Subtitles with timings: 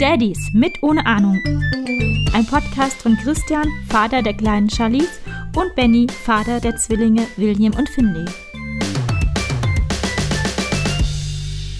[0.00, 1.40] Daddies mit ohne Ahnung.
[2.32, 5.20] Ein Podcast von Christian, Vater der kleinen Charlize,
[5.54, 8.24] und Benny, Vater der Zwillinge William und Finley.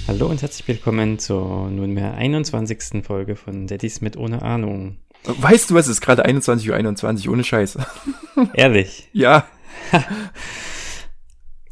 [0.06, 3.04] Hallo und herzlich willkommen zur nunmehr 21.
[3.04, 4.98] Folge von Daddies mit ohne Ahnung.
[5.24, 7.78] Weißt du was, es ist gerade 21.21 Uhr, 21, ohne Scheiß.
[8.52, 9.08] Ehrlich?
[9.12, 9.48] Ja.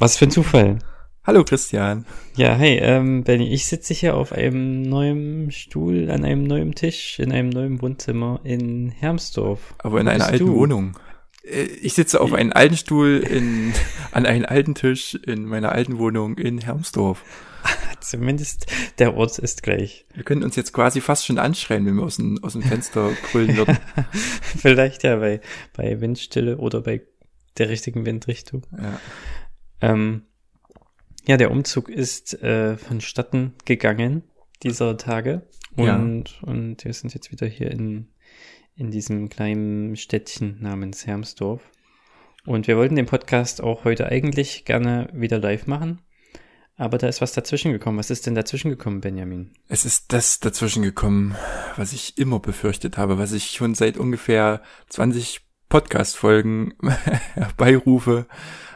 [0.02, 0.80] Was für ein Zufall.
[1.22, 2.06] Hallo Christian.
[2.34, 7.20] Ja, hey, ähm, Benny, ich sitze hier auf einem neuen Stuhl, an einem neuen Tisch,
[7.20, 9.76] in einem neuen Wohnzimmer in Hermsdorf.
[9.78, 10.54] Aber in Wo einer alten du?
[10.56, 10.98] Wohnung.
[11.44, 13.72] Äh, Ich sitze auf einem alten Stuhl in,
[14.10, 17.22] an einem alten Tisch in meiner alten Wohnung in Hermsdorf.
[18.00, 18.66] Zumindest
[18.98, 20.04] der Ort ist gleich.
[20.14, 23.10] Wir können uns jetzt quasi fast schon anschreien, wenn wir aus dem, aus dem Fenster
[23.30, 23.78] brüllen würden.
[24.58, 25.40] Vielleicht ja bei,
[25.72, 27.02] bei Windstille oder bei
[27.58, 28.66] der richtigen Windrichtung.
[28.76, 28.98] Ja.
[29.82, 30.22] Ähm,
[31.26, 34.22] ja, der Umzug ist äh, vonstatten gegangen
[34.62, 35.42] dieser Tage.
[35.76, 35.96] Ja.
[35.96, 38.08] Und, und wir sind jetzt wieder hier in,
[38.76, 41.62] in diesem kleinen Städtchen namens Hermsdorf.
[42.44, 46.00] Und wir wollten den Podcast auch heute eigentlich gerne wieder live machen.
[46.76, 47.98] Aber da ist was dazwischen gekommen.
[47.98, 49.52] Was ist denn dazwischen gekommen, Benjamin?
[49.68, 51.36] Es ist das dazwischen gekommen,
[51.76, 56.74] was ich immer befürchtet habe, was ich schon seit ungefähr 20 Podcast-Folgen
[57.34, 58.26] herbeirufe.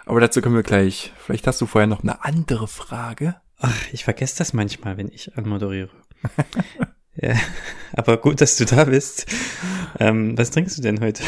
[0.07, 1.13] Aber dazu kommen wir gleich.
[1.19, 3.37] Vielleicht hast du vorher noch eine andere Frage.
[3.59, 5.91] Ach, ich vergesse das manchmal, wenn ich anmoderiere.
[7.17, 7.35] ja,
[7.93, 9.27] aber gut, dass du da bist.
[9.99, 11.25] Ähm, was trinkst du denn heute?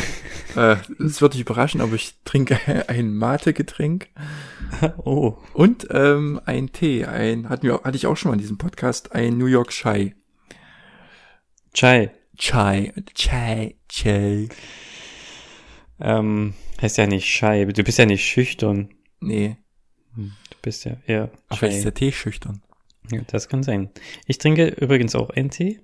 [0.55, 4.09] Äh, Es wird dich überraschen, aber ich trinke ein Mate-Getränk
[4.99, 7.05] oh, und ähm, ein Tee.
[7.05, 10.15] Ein hatten wir, hatte ich auch schon mal in diesem Podcast ein New York Chai.
[11.75, 12.13] Chai.
[12.37, 14.49] Chai, Chai, Chai.
[16.01, 17.65] Ähm, heißt ja nicht Schei.
[17.65, 18.91] Du bist ja nicht schüchtern.
[19.21, 19.57] Nee,
[20.19, 22.63] Du bist ja eher aber vielleicht ist der Tee schüchtern.
[23.11, 23.91] Ja, das kann sein.
[24.27, 25.81] Ich trinke übrigens auch einen Tee,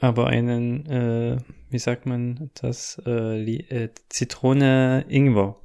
[0.00, 1.38] aber einen, äh,
[1.68, 5.60] wie sagt man das, äh, äh, Zitrone Ingwer.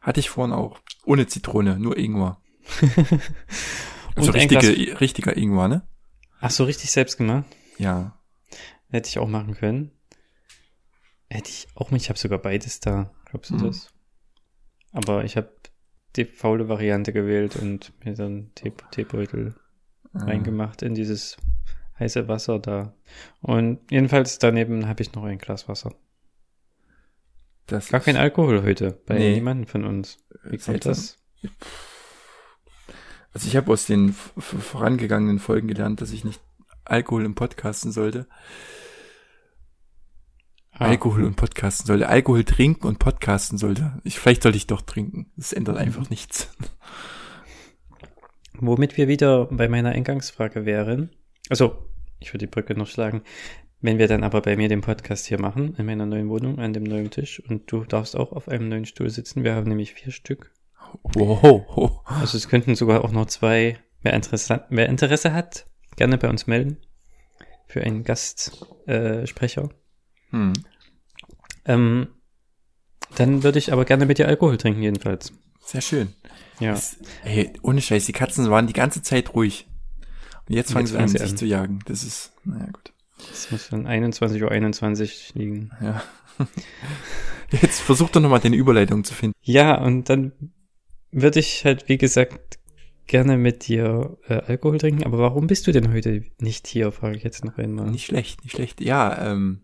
[0.00, 0.80] Hatte ich vorhin auch.
[1.04, 2.40] Ohne Zitrone, nur Ingwer.
[4.14, 5.88] Also richtige, richtiger Ingwer, ne?
[6.42, 7.46] Ach so, richtig selbst gemacht?
[7.78, 8.20] Ja.
[8.90, 9.90] Hätte ich auch machen können.
[11.32, 12.02] Hätte ich auch nicht.
[12.04, 13.10] Ich habe sogar beides da.
[13.26, 13.62] Glaubst du Mhm.
[13.66, 13.90] das?
[14.92, 15.50] Aber ich habe
[16.16, 19.54] die faule Variante gewählt und mir dann Tee Teebeutel
[20.12, 20.24] Ah.
[20.24, 21.38] reingemacht in dieses
[21.98, 22.94] heiße Wasser da.
[23.40, 25.94] Und jedenfalls daneben habe ich noch ein Glas Wasser.
[27.66, 29.34] Das Gar kein Alkohol heute bei Nee.
[29.36, 30.18] niemandem von uns.
[30.44, 31.18] Wie kommt das?
[33.32, 36.40] Also ich habe aus den vorangegangenen Folgen gelernt, dass ich nicht
[36.84, 38.26] Alkohol im Podcasten sollte.
[40.82, 42.08] Ah, Alkohol und Podcasten sollte.
[42.08, 44.00] Alkohol trinken und Podcasten sollte.
[44.02, 45.30] Ich, vielleicht sollte ich doch trinken.
[45.36, 46.52] Das ändert einfach nichts.
[48.58, 51.10] Womit wir wieder bei meiner Eingangsfrage wären.
[51.48, 51.76] Also,
[52.18, 53.22] ich würde die Brücke noch schlagen.
[53.80, 56.72] Wenn wir dann aber bei mir den Podcast hier machen, in meiner neuen Wohnung, an
[56.72, 59.44] dem neuen Tisch, und du darfst auch auf einem neuen Stuhl sitzen.
[59.44, 60.52] Wir haben nämlich vier Stück.
[61.14, 62.00] Wow.
[62.04, 63.78] Also es könnten sogar auch noch zwei.
[64.02, 65.64] Wer Interesse, wer Interesse hat,
[65.96, 66.78] gerne bei uns melden.
[67.66, 69.62] Für einen Gastsprecher.
[69.62, 70.36] Äh.
[70.36, 70.52] Hm.
[71.64, 72.08] Ähm,
[73.16, 75.32] dann würde ich aber gerne mit dir Alkohol trinken, jedenfalls.
[75.64, 76.14] Sehr schön.
[76.60, 76.72] Ja.
[76.72, 79.68] Das, ey, ohne Scheiß, die Katzen waren die ganze Zeit ruhig.
[80.48, 81.36] Und jetzt fangen Jetzt sie an, sie sich an.
[81.36, 81.78] zu jagen.
[81.86, 82.92] Das ist, naja, gut.
[83.30, 85.70] Das muss dann 21.21 Uhr 21 liegen.
[85.80, 86.02] Ja.
[87.62, 89.34] Jetzt versuch doch nochmal deine Überleitung zu finden.
[89.42, 90.32] Ja, und dann
[91.10, 92.58] würde ich halt, wie gesagt,
[93.06, 95.04] gerne mit dir äh, Alkohol trinken.
[95.04, 97.90] Aber warum bist du denn heute nicht hier, frage ich jetzt noch einmal.
[97.90, 98.80] Nicht schlecht, nicht schlecht.
[98.80, 99.60] Ja, ähm,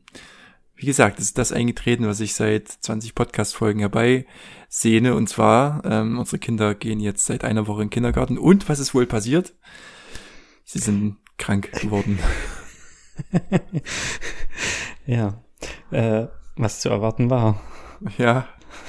[0.78, 4.26] wie gesagt, es ist das eingetreten, was ich seit 20 Podcast-Folgen herbei
[4.68, 5.14] sehne.
[5.14, 8.38] Und zwar, ähm, unsere Kinder gehen jetzt seit einer Woche in den Kindergarten.
[8.38, 9.54] Und was ist wohl passiert?
[10.64, 12.18] Sie sind krank geworden.
[15.06, 15.42] Ja,
[15.90, 17.60] äh, was zu erwarten war.
[18.18, 18.46] ja,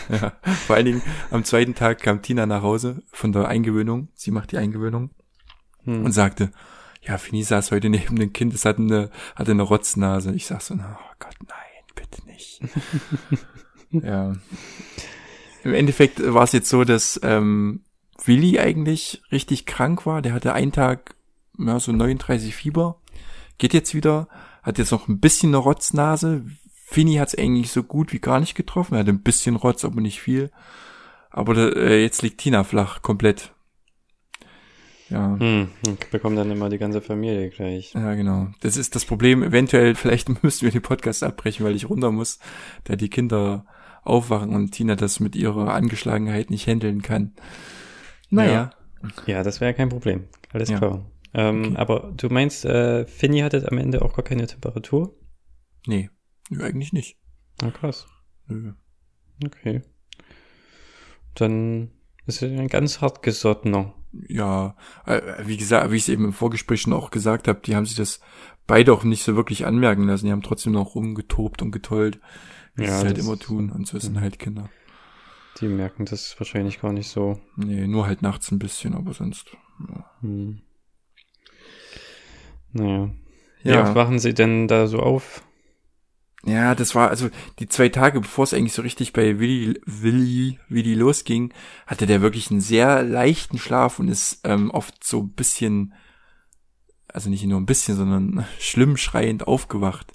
[0.09, 0.33] ja.
[0.67, 1.01] Vor allen Dingen
[1.31, 4.09] am zweiten Tag kam Tina nach Hause von der Eingewöhnung.
[4.15, 5.11] Sie macht die Eingewöhnung
[5.85, 6.03] Hm.
[6.03, 6.51] und sagte,
[7.01, 10.33] ja, Fini saß heute neben dem Kind, es hatte eine, hatte eine Rotznase.
[10.33, 11.57] Ich sag so, oh Gott, nein,
[11.95, 12.61] bitte nicht.
[13.91, 14.33] ja.
[15.63, 17.81] Im Endeffekt war es jetzt so, dass ähm,
[18.23, 20.21] Willi eigentlich richtig krank war.
[20.21, 21.15] Der hatte einen Tag
[21.57, 23.01] ja, so 39 Fieber.
[23.57, 24.27] Geht jetzt wieder.
[24.63, 26.45] Hat jetzt noch ein bisschen eine Rotznase.
[26.85, 28.95] Fini hat es eigentlich so gut wie gar nicht getroffen.
[28.95, 30.51] Er hatte ein bisschen Rotz, aber nicht viel.
[31.29, 33.53] Aber äh, jetzt liegt Tina flach, komplett.
[35.09, 35.37] Ja.
[35.39, 37.93] Hm, ich bekomme dann immer die ganze Familie gleich.
[37.93, 38.49] Ja, genau.
[38.61, 39.41] Das ist das Problem.
[39.43, 42.39] Eventuell, vielleicht müssten wir den Podcast abbrechen, weil ich runter muss,
[42.83, 43.65] da die Kinder
[44.03, 47.33] aufwachen und Tina das mit ihrer Angeschlagenheit nicht handeln kann.
[48.29, 48.69] Naja.
[49.25, 50.27] Ja, das wäre kein Problem.
[50.53, 50.77] Alles Ja.
[50.77, 51.05] klar.
[51.33, 51.75] Ähm, Okay.
[51.77, 55.15] Aber du meinst, äh, Finny hatte am Ende auch gar keine Temperatur?
[55.85, 56.09] Nee,
[56.59, 57.17] eigentlich nicht.
[57.61, 58.07] Na krass.
[58.47, 58.73] Nö.
[59.45, 59.81] Okay.
[61.35, 61.91] Dann
[62.25, 63.93] ist er ein ganz hartgesottener.
[64.11, 64.75] Ja,
[65.05, 67.85] äh, wie gesagt, wie ich es eben im Vorgespräch schon auch gesagt habe, die haben
[67.85, 68.19] sich das
[68.67, 70.25] beide auch nicht so wirklich anmerken lassen.
[70.25, 72.19] Die haben trotzdem noch rumgetobt und getollt,
[72.75, 73.69] wie Ja, sie es halt immer tun.
[73.71, 74.21] Und so sind Mhm.
[74.21, 74.69] halt Kinder.
[75.59, 77.39] Die merken das wahrscheinlich gar nicht so.
[77.55, 79.47] Nee, nur halt nachts ein bisschen, aber sonst.
[79.89, 80.05] Ja.
[80.21, 80.61] Hm.
[82.71, 83.09] Naja.
[83.63, 85.43] Wie oft wachen sie denn da so auf?
[86.45, 90.59] Ja, das war also die zwei Tage, bevor es eigentlich so richtig bei Willi, Willi,
[90.69, 91.53] Willi losging,
[91.85, 95.93] hatte der wirklich einen sehr leichten Schlaf und ist ähm, oft so ein bisschen,
[97.09, 100.13] also nicht nur ein bisschen, sondern schlimm schreiend aufgewacht.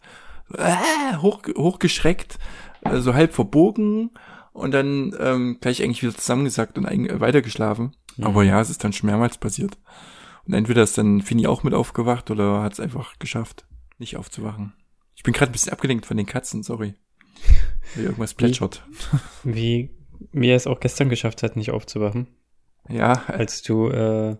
[0.54, 2.38] Äh, hoch, hochgeschreckt,
[2.82, 4.10] äh, so halb verbogen
[4.52, 7.94] und dann ähm, gleich eigentlich wieder zusammengesackt und eigentlich weitergeschlafen.
[8.16, 8.24] Mhm.
[8.24, 9.76] Aber ja, es ist dann schon mehrmals passiert.
[10.46, 13.66] Und entweder ist dann Fini auch mit aufgewacht oder hat es einfach geschafft,
[13.98, 14.74] nicht aufzuwachen.
[15.14, 16.94] Ich bin gerade ein bisschen abgelenkt von den Katzen, sorry.
[17.94, 18.86] Weil irgendwas plätschert.
[19.44, 19.90] Wie,
[20.32, 22.28] wie er es auch gestern geschafft hat, nicht aufzuwachen.
[22.88, 24.36] Ja, Als du äh,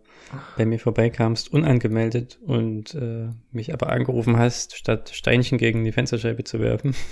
[0.59, 6.44] bei mir vorbeikamst, unangemeldet und äh, mich aber angerufen hast, statt Steinchen gegen die Fensterscheibe
[6.44, 6.94] zu werfen.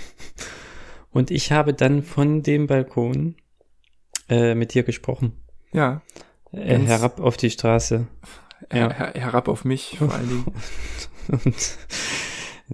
[1.13, 3.35] Und ich habe dann von dem Balkon
[4.29, 5.33] äh, mit dir gesprochen.
[5.71, 6.01] ja.
[6.51, 8.07] Äh, herab auf die Straße.
[8.71, 8.77] Ja.
[8.77, 10.45] Her her herab auf mich vor allen Dingen.
[11.27, 11.77] und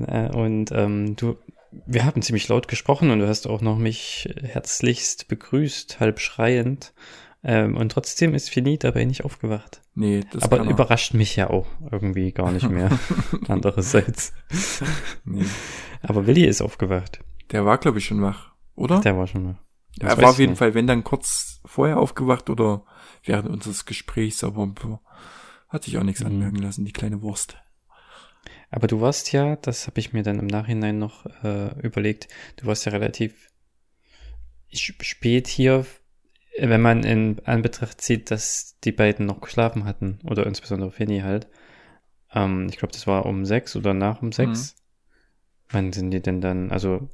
[0.06, 1.38] und ähm, du,
[1.86, 6.94] wir haben ziemlich laut gesprochen und du hast auch noch mich herzlichst begrüßt, halb schreiend.
[7.42, 9.82] Ähm, und trotzdem ist Fini dabei nicht aufgewacht.
[9.96, 10.70] Nee, das Aber er.
[10.70, 12.90] überrascht mich ja auch irgendwie gar nicht mehr.
[13.48, 14.34] Andererseits.
[15.24, 15.46] Nee.
[16.02, 17.22] Aber Willi ist aufgewacht.
[17.52, 19.00] Der war, glaube ich, schon wach, oder?
[19.02, 19.60] Der war schon mal.
[19.98, 20.60] Das er war auf jeden nicht.
[20.60, 22.84] Fall, wenn dann kurz vorher aufgewacht oder
[23.24, 24.74] während unseres Gesprächs, aber
[25.70, 26.28] hat sich auch nichts Mhm.
[26.28, 27.58] anmerken lassen, die kleine Wurst.
[28.72, 32.28] Aber du warst ja, das habe ich mir dann im Nachhinein noch äh, überlegt,
[32.58, 33.50] du warst ja relativ
[34.72, 35.86] spät hier,
[36.60, 41.48] wenn man in Anbetracht zieht, dass die beiden noch geschlafen hatten, oder insbesondere Finny halt.
[42.34, 44.76] Ähm, ich glaube, das war um sechs oder nach um sechs.
[45.70, 47.10] Wann sind die denn dann, also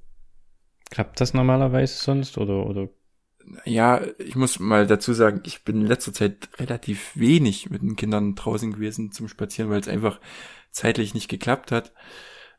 [0.90, 2.90] klappt das normalerweise sonst oder, oder
[3.66, 7.96] Ja, ich muss mal dazu sagen, ich bin in letzter Zeit relativ wenig mit den
[7.96, 10.20] Kindern draußen gewesen zum Spazieren, weil es einfach
[10.76, 11.94] zeitlich nicht geklappt hat.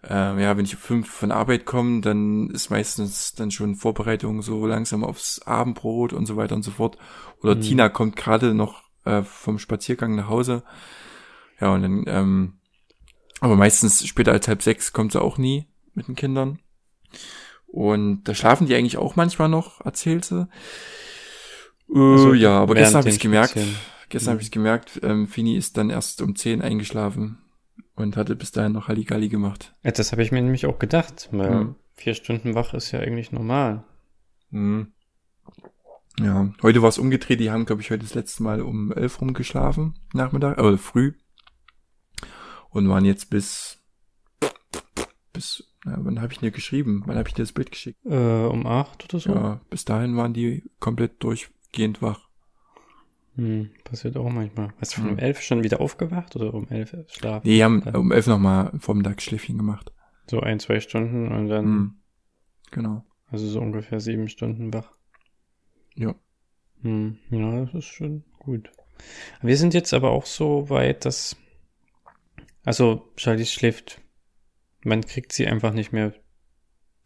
[0.09, 4.43] Ähm, ja, wenn ich um fünf von Arbeit komme, dann ist meistens dann schon Vorbereitung
[4.43, 6.97] so langsam aufs Abendbrot und so weiter und so fort.
[7.43, 7.61] Oder Mhm.
[7.61, 10.63] Tina kommt gerade noch äh, vom Spaziergang nach Hause.
[11.61, 12.53] Ja, und dann, ähm,
[13.41, 16.59] aber meistens später als halb sechs kommt sie auch nie mit den Kindern.
[17.67, 20.49] Und da schlafen die eigentlich auch manchmal noch, erzählt sie.
[21.95, 23.59] Äh, Also ja, aber gestern habe ich gemerkt,
[24.09, 24.43] gestern habe Mhm.
[24.43, 27.39] ich gemerkt, ähm, Fini ist dann erst um 10 eingeschlafen
[27.97, 29.75] und hatte bis dahin noch Halligalli gemacht.
[29.83, 31.75] Ja, das habe ich mir nämlich auch gedacht, weil Mhm.
[31.95, 33.85] vier Stunden wach ist ja eigentlich normal.
[34.51, 34.93] Mhm.
[36.21, 39.21] Ja, heute war es umgedreht, die haben, glaube ich, heute das letzte Mal um 11
[39.21, 41.13] rumgeschlafen, Nachmittag, oder früh.
[42.71, 43.83] Und waren jetzt bis,
[45.33, 47.03] bis, na, wann habe ich dir geschrieben?
[47.07, 47.99] Wann habe ich dir das Bild geschickt?
[48.05, 49.35] Äh, um acht oder so?
[49.35, 52.26] Ja, bis dahin waren die komplett durchgehend wach.
[53.37, 54.73] Hm, passiert auch manchmal.
[54.81, 55.13] Hast du von Hm.
[55.15, 57.47] um elf schon wieder aufgewacht oder um elf schlafen?
[57.47, 59.93] Nee, die haben um 11 nochmal Vormittagsschläfchen gemacht.
[60.29, 61.95] So ein, zwei Stunden und dann, Mhm.
[62.73, 63.05] Genau.
[63.29, 64.91] also so ungefähr sieben Stunden wach.
[65.95, 66.15] Ja.
[66.83, 68.71] Hm, ja, das ist schon gut.
[69.43, 71.37] Wir sind jetzt aber auch so weit, dass,
[72.65, 74.01] also Charlie schläft,
[74.83, 76.15] man kriegt sie einfach nicht mehr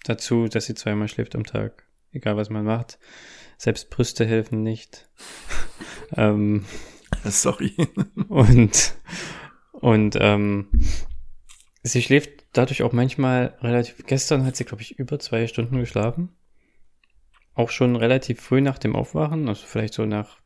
[0.05, 1.87] dazu, dass sie zweimal schläft am Tag.
[2.13, 2.99] Egal was man macht.
[3.59, 5.09] Selbst Brüste helfen nicht.
[6.17, 6.65] Ähm,
[7.25, 7.75] Sorry.
[8.29, 8.95] Und,
[9.73, 10.69] und ähm,
[11.83, 14.05] sie schläft dadurch auch manchmal relativ.
[14.07, 16.31] Gestern hat sie, glaube ich, über zwei Stunden geschlafen.
[17.55, 20.39] Auch schon relativ früh nach dem Aufwachen, also vielleicht so nach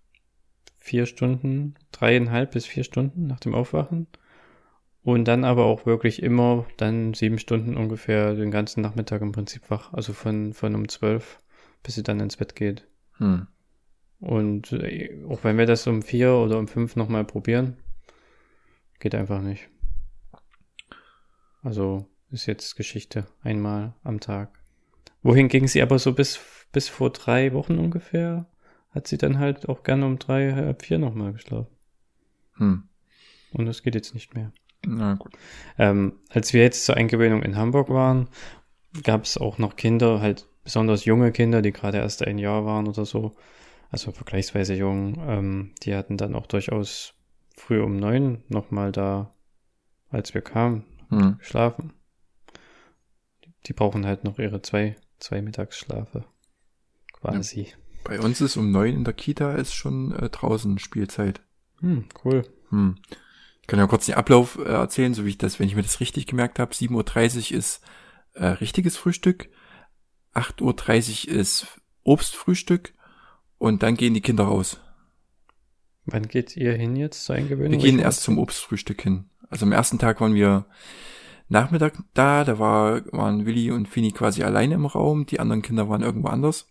[0.78, 4.08] vier Stunden, dreieinhalb bis vier Stunden nach dem Aufwachen.
[5.02, 9.70] Und dann aber auch wirklich immer dann sieben Stunden ungefähr den ganzen Nachmittag im Prinzip
[9.70, 9.92] wach.
[9.92, 11.40] Also von, von um zwölf,
[11.82, 12.88] bis sie dann ins Bett geht.
[13.18, 13.46] Hm.
[14.24, 17.76] Und äh, auch wenn wir das um vier oder um fünf nochmal probieren,
[18.98, 19.68] geht einfach nicht.
[21.62, 23.26] Also ist jetzt Geschichte.
[23.42, 24.58] Einmal am Tag.
[25.22, 26.40] Wohin ging sie aber so bis,
[26.72, 28.46] bis vor drei Wochen ungefähr?
[28.92, 31.76] Hat sie dann halt auch gerne um drei, halb vier nochmal geschlafen.
[32.54, 32.84] Hm.
[33.52, 34.52] Und das geht jetzt nicht mehr.
[34.86, 35.32] Na gut.
[35.78, 38.28] Ähm, als wir jetzt zur Eingewöhnung in Hamburg waren,
[39.02, 42.88] gab es auch noch Kinder, halt besonders junge Kinder, die gerade erst ein Jahr waren
[42.88, 43.34] oder so.
[43.90, 47.14] Also vergleichsweise jung, ähm, die hatten dann auch durchaus
[47.56, 49.34] früh um neun nochmal da,
[50.10, 51.38] als wir kamen, Hm.
[51.38, 51.92] geschlafen.
[53.66, 56.24] Die brauchen halt noch ihre zwei, zwei Mittagsschlafe.
[57.12, 57.72] Quasi.
[58.04, 61.40] Bei uns ist um neun in der Kita ist schon äh, draußen Spielzeit.
[61.80, 62.42] Hm, cool.
[62.68, 62.96] Hm.
[63.62, 65.82] Ich kann ja kurz den Ablauf äh, erzählen, so wie ich das, wenn ich mir
[65.82, 66.74] das richtig gemerkt habe.
[66.74, 67.80] 7.30 Uhr ist
[68.34, 69.48] äh, richtiges Frühstück,
[70.34, 72.92] 8.30 Uhr ist Obstfrühstück
[73.58, 74.80] und dann gehen die Kinder raus.
[76.06, 77.72] Wann geht ihr hin jetzt zur Eingewöhnung?
[77.72, 79.30] Wir gehen erst zum Obstfrühstück hin.
[79.48, 80.66] Also am ersten Tag waren wir
[81.48, 85.88] Nachmittag da, da war, waren Willi und Fini quasi alleine im Raum, die anderen Kinder
[85.88, 86.66] waren irgendwo anders.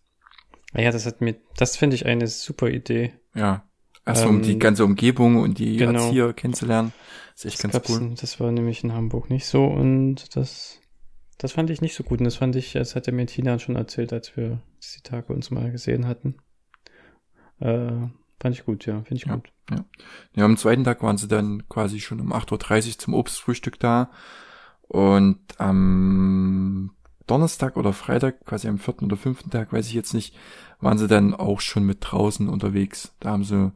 [0.74, 3.14] Ah ja, das hat mir, das finde ich eine super Idee.
[3.36, 3.64] Ja.
[4.06, 6.06] Um Ähm, die ganze Umgebung und die genau.
[6.06, 6.92] Erzieher kennenzulernen.
[7.36, 8.16] Das ist echt Das, ganz cool.
[8.20, 10.80] das war nämlich in Hamburg nicht so und das,
[11.38, 12.20] das fand ich nicht so gut.
[12.20, 14.62] Und das fand ich, das hatte mir Tina schon erzählt, als wir
[14.98, 16.36] die Tage uns mal gesehen hatten.
[17.64, 18.10] Äh,
[18.42, 19.36] fand ich gut, ja, finde ich Ja.
[19.36, 19.50] gut.
[20.36, 24.12] Ja, am zweiten Tag waren sie dann quasi schon um 8.30 Uhr zum Obstfrühstück da.
[24.82, 26.92] Und am
[27.26, 30.36] Donnerstag oder Freitag, quasi am vierten oder fünften Tag, weiß ich jetzt nicht,
[30.82, 33.16] waren sie dann auch schon mit draußen unterwegs.
[33.22, 33.72] Da haben sie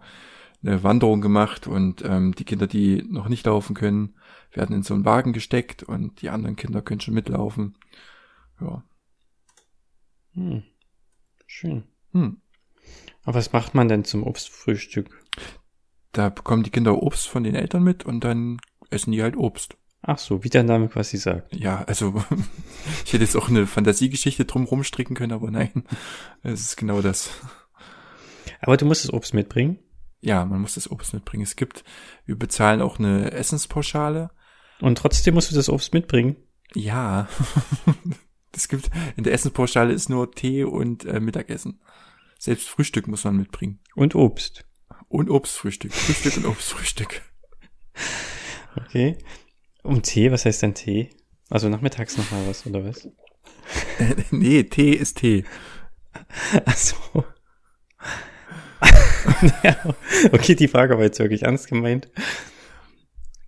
[0.62, 4.16] eine Wanderung gemacht und ähm, die Kinder, die noch nicht laufen können,
[4.52, 7.78] werden in so einen Wagen gesteckt und die anderen Kinder können schon mitlaufen.
[8.60, 8.84] Ja.
[10.34, 10.64] Hm.
[11.46, 11.84] Schön.
[12.12, 12.42] Hm.
[13.28, 15.10] Aber was macht man denn zum Obstfrühstück?
[16.14, 19.76] Da bekommen die Kinder Obst von den Eltern mit und dann essen die halt Obst.
[20.02, 21.54] Ach so, wie der Name quasi sagt.
[21.54, 22.24] Ja, also
[23.06, 25.84] ich hätte jetzt auch eine Fantasiegeschichte drum rumstricken können, aber nein,
[26.42, 27.30] es ist genau das.
[28.62, 29.78] Aber du musst das Obst mitbringen.
[30.22, 31.44] Ja, man muss das Obst mitbringen.
[31.44, 31.84] Es gibt,
[32.26, 34.30] wir bezahlen auch eine Essenspauschale.
[34.80, 36.38] Und trotzdem musst du das Obst mitbringen.
[36.74, 37.28] Ja,
[38.56, 41.82] es gibt, in der Essenspauschale ist nur Tee und äh, Mittagessen.
[42.40, 43.80] Selbst Frühstück muss man mitbringen.
[43.96, 44.66] Und Obst.
[45.08, 45.94] Und Obstfrühstück.
[45.94, 47.22] Frühstück und Obstfrühstück.
[48.76, 49.18] Okay.
[49.84, 51.10] Und Tee, was heißt denn Tee?
[51.50, 53.08] Also nachmittags noch mal was, oder was?
[54.32, 55.46] nee, Tee ist Tee.
[56.66, 56.96] Ach so.
[59.64, 59.96] ja,
[60.32, 62.10] okay, die Frage war jetzt wirklich ernst gemeint.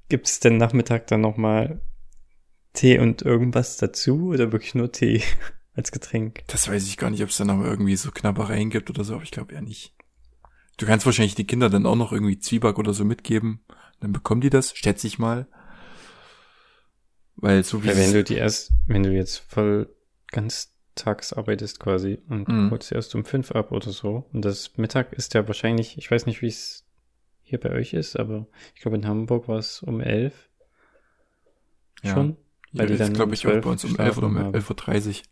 [0.08, 1.82] Gibt es denn Nachmittag dann noch mal
[2.74, 5.22] Tee und irgendwas dazu oder wirklich nur Tee
[5.80, 6.44] als Getränk?
[6.48, 9.16] Das weiß ich gar nicht, ob es da noch irgendwie so Knabbereien gibt oder so,
[9.16, 9.94] aber ich glaube eher nicht.
[10.78, 13.62] Du kannst wahrscheinlich die Kinder dann auch noch irgendwie Zwieback oder so mitgeben.
[14.00, 15.48] Dann bekommen die das, schätze ich mal.
[17.36, 19.90] Weil so wie Ja, wenn du die erst, wenn du jetzt voll
[20.28, 22.72] ganz tags arbeitest quasi und Mhm.
[22.72, 24.28] holst erst um fünf ab oder so.
[24.34, 26.86] Und das Mittag ist ja wahrscheinlich, ich weiß nicht, wie es
[27.42, 30.50] hier bei euch ist, aber ich glaube in Hamburg war es um elf
[32.04, 32.14] Ja.
[32.14, 32.38] schon.
[32.72, 34.28] ja, weil die ist, dann glaube um ich, auch 12 bei uns um 11 oder
[34.28, 34.38] um.
[34.38, 35.24] 11.30 Uhr.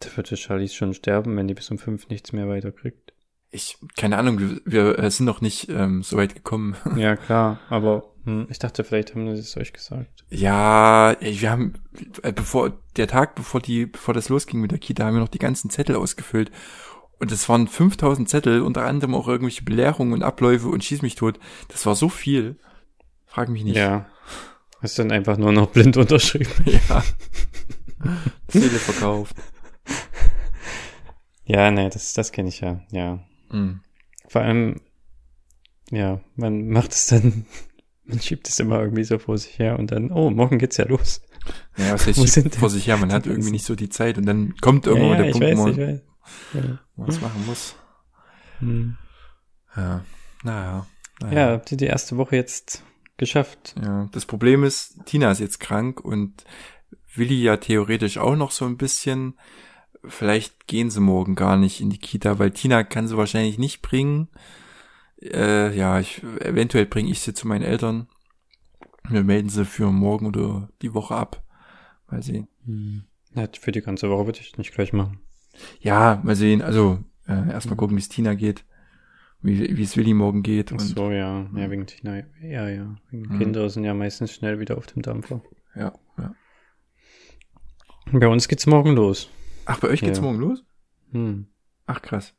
[0.00, 3.12] Da würde Charlies schon sterben, wenn die bis um fünf nichts mehr weiterkriegt.
[3.50, 6.76] Ich, keine Ahnung, wir, wir äh, sind noch nicht ähm, so weit gekommen.
[6.96, 10.24] ja, klar, aber hm, ich dachte, vielleicht haben sie es euch gesagt.
[10.30, 11.74] Ja, wir haben,
[12.22, 15.28] äh, bevor, der Tag, bevor die, bevor das losging mit der Kita, haben wir noch
[15.28, 16.50] die ganzen Zettel ausgefüllt.
[17.18, 21.16] Und es waren 5000 Zettel, unter anderem auch irgendwelche Belehrungen und Abläufe und schieß mich
[21.16, 21.38] tot.
[21.68, 22.56] Das war so viel.
[23.26, 23.76] Frag mich nicht.
[23.76, 24.06] Ja.
[24.80, 26.50] Hast dann einfach nur noch blind unterschrieben.
[26.64, 27.04] ja.
[28.48, 29.36] Seele verkauft.
[31.50, 33.18] Ja, nee, das, das kenne ich ja, ja.
[33.50, 33.80] Mhm.
[34.28, 34.80] Vor allem,
[35.90, 37.46] ja, man macht es dann,
[38.04, 40.86] man schiebt es immer irgendwie so vor sich her und dann, oh, morgen geht's ja
[40.86, 41.22] los.
[41.76, 42.96] Ja, was heißt Wo schiebt vor sich her?
[42.98, 45.46] Man hat irgendwie nicht so die Zeit und dann kommt irgendwann ja, ja, der Punkt,
[45.46, 46.00] weiß, wo ich man weiß.
[46.54, 46.78] Ja.
[46.96, 47.74] was machen muss.
[48.60, 48.96] Hm.
[49.76, 50.04] Ja,
[50.44, 50.86] naja.
[51.22, 51.46] ja, naja.
[51.52, 52.84] habt ihr die erste Woche jetzt
[53.16, 53.74] geschafft?
[53.82, 56.44] Ja, das Problem ist, Tina ist jetzt krank und
[57.14, 59.34] Willi ja theoretisch auch noch so ein bisschen.
[60.04, 63.82] Vielleicht gehen sie morgen gar nicht in die Kita, weil Tina kann sie wahrscheinlich nicht
[63.82, 64.28] bringen.
[65.22, 68.08] Äh, ja, ich, eventuell bringe ich sie zu meinen Eltern.
[69.08, 71.42] Wir melden sie für morgen oder die Woche ab.
[72.10, 72.48] Mal sehen.
[72.64, 73.04] Hm.
[73.34, 75.20] Ja, für die ganze Woche würde ich nicht gleich machen.
[75.80, 76.62] Ja, mal sehen.
[76.62, 78.64] Also, äh, erstmal gucken, wie es Tina geht.
[79.42, 80.68] Wie, es Willi morgen geht.
[80.70, 82.96] Ach Und, so, ja, ja, wegen Tina, ja, ja.
[83.10, 83.38] Wegen Mhm.
[83.38, 85.42] Kinder sind ja meistens schnell wieder auf dem Dampfer.
[85.74, 86.34] ja, ja.
[88.12, 89.30] Bei uns geht's morgen los.
[89.66, 90.24] Ach, bei euch geht's Ja.
[90.24, 90.64] morgen los?
[91.12, 91.46] Hm.
[91.86, 92.34] Ach, krass.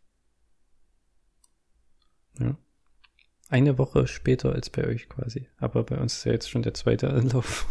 [3.49, 5.49] Eine Woche später als bei euch quasi.
[5.57, 7.67] Aber bei uns ist ja jetzt schon der zweite Anlauf.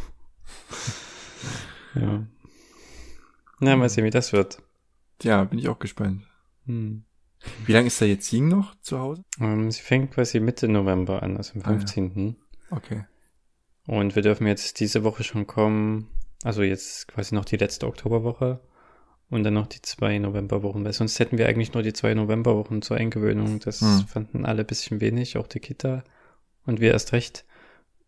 [1.95, 2.27] ja.
[3.61, 4.63] Na, mal sehen, wie das wird.
[5.23, 6.27] Ja, bin ich auch gespannt.
[6.67, 7.05] Hm.
[7.65, 9.25] Wie lange ist da jetzt Ying noch zu Hause?
[9.41, 11.79] Ähm, sie fängt quasi Mitte November an, also am Ah, ja.
[11.79, 12.37] 15.
[12.71, 13.07] Okay.
[13.87, 16.11] Und wir dürfen jetzt diese Woche schon kommen.
[16.43, 18.61] Also jetzt quasi noch die letzte Oktoberwoche.
[19.31, 22.83] Und dann noch die zwei Novemberwochen, weil sonst hätten wir eigentlich nur die zwei Novemberwochen
[22.83, 23.61] zur Eingewöhnung.
[23.61, 24.07] Das Hm.
[24.07, 26.03] fanden alle ein bisschen wenig, auch die Kita
[26.67, 27.45] und wir erst recht.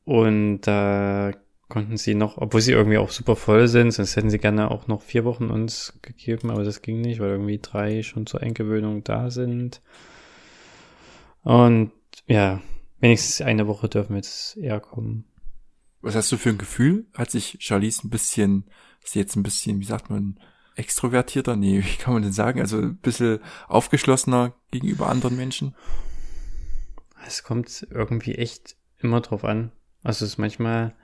[0.05, 1.33] Und da
[1.69, 4.89] konnten sie noch, obwohl sie irgendwie auch super voll sind, sonst hätten sie gerne auch
[4.89, 9.05] noch vier Wochen uns gegeben, aber das ging nicht, weil irgendwie drei schon zur Eingewöhnung
[9.05, 9.81] da sind.
[11.43, 11.93] Und
[12.27, 12.61] ja,
[13.01, 15.25] wenigstens eine Woche dürfen wir jetzt eher kommen.
[16.01, 17.07] Was hast du für ein Gefühl?
[17.15, 18.65] Hat sich Charlize ein bisschen,
[19.05, 20.39] ist jetzt ein bisschen, wie sagt man,
[20.77, 21.57] extrovertierter?
[21.57, 22.61] Nee, wie kann man denn sagen?
[22.61, 25.75] Also ein bisschen aufgeschlossener gegenüber anderen Menschen?
[27.27, 29.73] Es kommt irgendwie echt immer drauf an.
[30.03, 30.95] Also es ist manchmal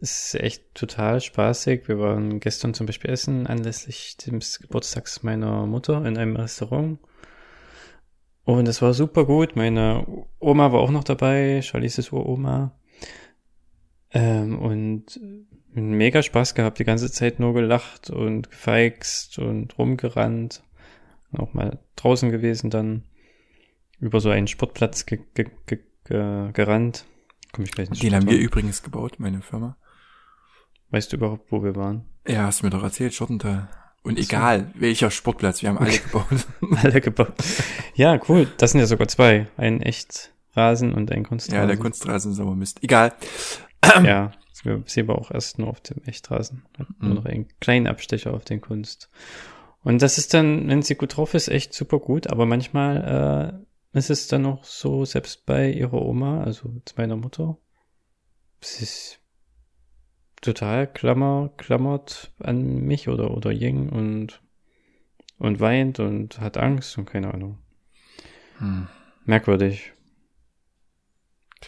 [0.00, 1.88] es ist echt total spaßig.
[1.88, 6.98] Wir waren gestern zum Beispiel essen anlässlich des Geburtstags meiner Mutter in einem Restaurant.
[8.44, 9.56] Und es war super gut.
[9.56, 12.72] Meine Oma war auch noch dabei, Charlises Uroma.
[14.14, 15.20] Ähm, und
[15.72, 20.62] mega Spaß gehabt, die ganze Zeit nur gelacht und gefeixt und rumgerannt.
[21.36, 23.02] Auch mal draußen gewesen dann
[23.98, 27.04] über so einen Sportplatz ge ge ge ge gerannt.
[27.52, 29.76] Komm ich gleich ins Den haben wir übrigens gebaut, meine Firma.
[30.90, 32.04] Weißt du überhaupt, wo wir waren?
[32.26, 33.68] Ja, hast du mir doch erzählt, Schottental.
[34.04, 34.22] Und So.
[34.24, 36.26] egal, welcher Sportplatz, wir haben alle gebaut.
[36.82, 37.32] Alle gebaut.
[37.94, 38.46] Ja, cool.
[38.58, 39.48] Das sind ja sogar zwei.
[39.56, 41.60] Ein echt Rasen und ein Kunstrasen.
[41.60, 42.82] ja, der Kunstrasen ist aber Mist.
[42.82, 43.12] Egal.
[44.04, 46.64] Ja, wir sehen wir auch erst nur auf dem Echtrasen.
[46.98, 47.14] Mhm.
[47.14, 49.10] noch einen kleinen Abstecher auf den Kunst.
[49.82, 52.28] Und das ist dann, wenn sie gut drauf ist, echt super gut.
[52.28, 53.64] Aber manchmal
[53.94, 57.58] äh, ist es dann auch so, selbst bei ihrer Oma, also zu meiner Mutter,
[58.60, 59.20] sie ist
[60.40, 64.42] total klammer, klammert an mich oder, oder Ying und,
[65.38, 67.58] und weint und hat Angst und keine Ahnung.
[68.58, 68.88] Hm,
[69.24, 69.93] Merkwürdig.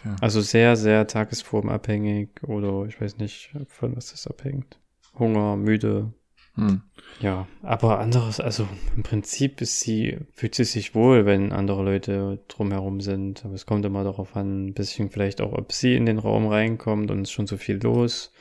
[0.02, 0.16] Tja.
[0.20, 4.78] Also sehr, sehr tagesformabhängig oder ich weiß nicht, von was das abhängt.
[5.18, 6.12] Hunger, müde.
[6.56, 6.82] Hm.
[7.20, 12.42] Ja, aber anderes, also im Prinzip ist sie, fühlt sie sich wohl, wenn andere Leute
[12.48, 13.44] drumherum sind.
[13.44, 16.46] Aber es kommt immer darauf an, ein bisschen vielleicht auch, ob sie in den Raum
[16.46, 18.32] reinkommt und es ist schon so viel los.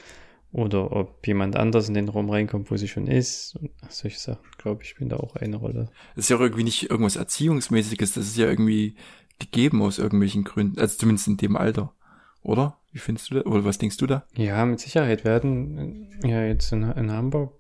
[0.51, 3.60] Oder ob jemand anders in den Raum reinkommt, wo sie schon ist.
[3.89, 5.89] Solche Sachen, glaube ich, spielen da auch eine Rolle.
[6.15, 8.95] Das ist ja auch irgendwie nicht irgendwas Erziehungsmäßiges, das ist ja irgendwie
[9.39, 11.93] gegeben aus irgendwelchen Gründen, also zumindest in dem Alter.
[12.41, 12.78] Oder?
[12.91, 13.45] Wie findest du das?
[13.45, 14.26] Oder was denkst du da?
[14.36, 17.54] Ja, mit Sicherheit werden äh, ja jetzt in, in Hamburg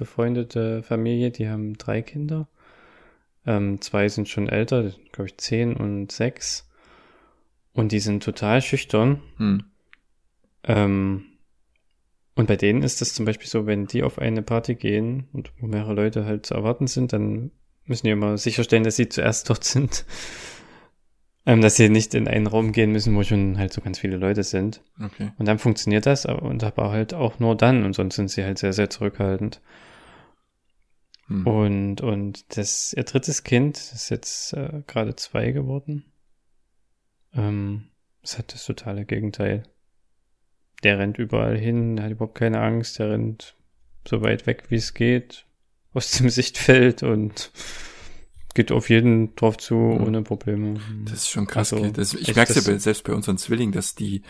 [0.00, 2.48] befreundete Familie, die haben drei Kinder.
[3.46, 6.68] Ähm, zwei sind schon älter, glaube ich zehn und sechs.
[7.72, 9.20] Und die sind total schüchtern.
[9.36, 9.64] Hm.
[10.64, 11.24] Ähm,
[12.34, 15.52] und bei denen ist es zum Beispiel so, wenn die auf eine Party gehen und
[15.58, 17.50] wo mehrere Leute halt zu erwarten sind, dann
[17.84, 20.06] müssen die immer sicherstellen, dass sie zuerst dort sind.
[21.46, 24.16] Ähm, dass sie nicht in einen Raum gehen müssen, wo schon halt so ganz viele
[24.16, 24.82] Leute sind.
[25.02, 25.32] Okay.
[25.38, 27.84] Und dann funktioniert das, aber, und aber halt auch nur dann.
[27.84, 29.60] Und sonst sind sie halt sehr, sehr zurückhaltend.
[31.28, 31.46] Hm.
[31.46, 36.04] Und, und das, ihr drittes Kind ist jetzt äh, gerade zwei geworden.
[37.32, 37.88] Ähm,
[38.22, 39.62] es hat das totale Gegenteil.
[40.82, 43.56] Der rennt überall hin, der hat überhaupt keine Angst, der rennt
[44.06, 45.46] so weit weg, wie es geht,
[45.92, 47.50] aus dem Sichtfeld und
[48.54, 50.04] geht auf jeden drauf zu, Mhm.
[50.04, 50.80] ohne Probleme.
[51.04, 51.72] Das ist schon krass.
[51.72, 54.22] Also, das, ich merke ja das- bei, selbst bei unseren Zwillingen, dass die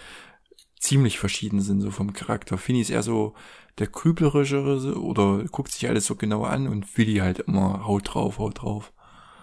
[0.78, 2.56] ziemlich verschieden sind, so vom Charakter.
[2.58, 3.34] Fini ist eher so
[3.78, 8.38] der grüblerischere oder guckt sich alles so genau an und Willi halt immer haut drauf,
[8.38, 8.92] haut drauf.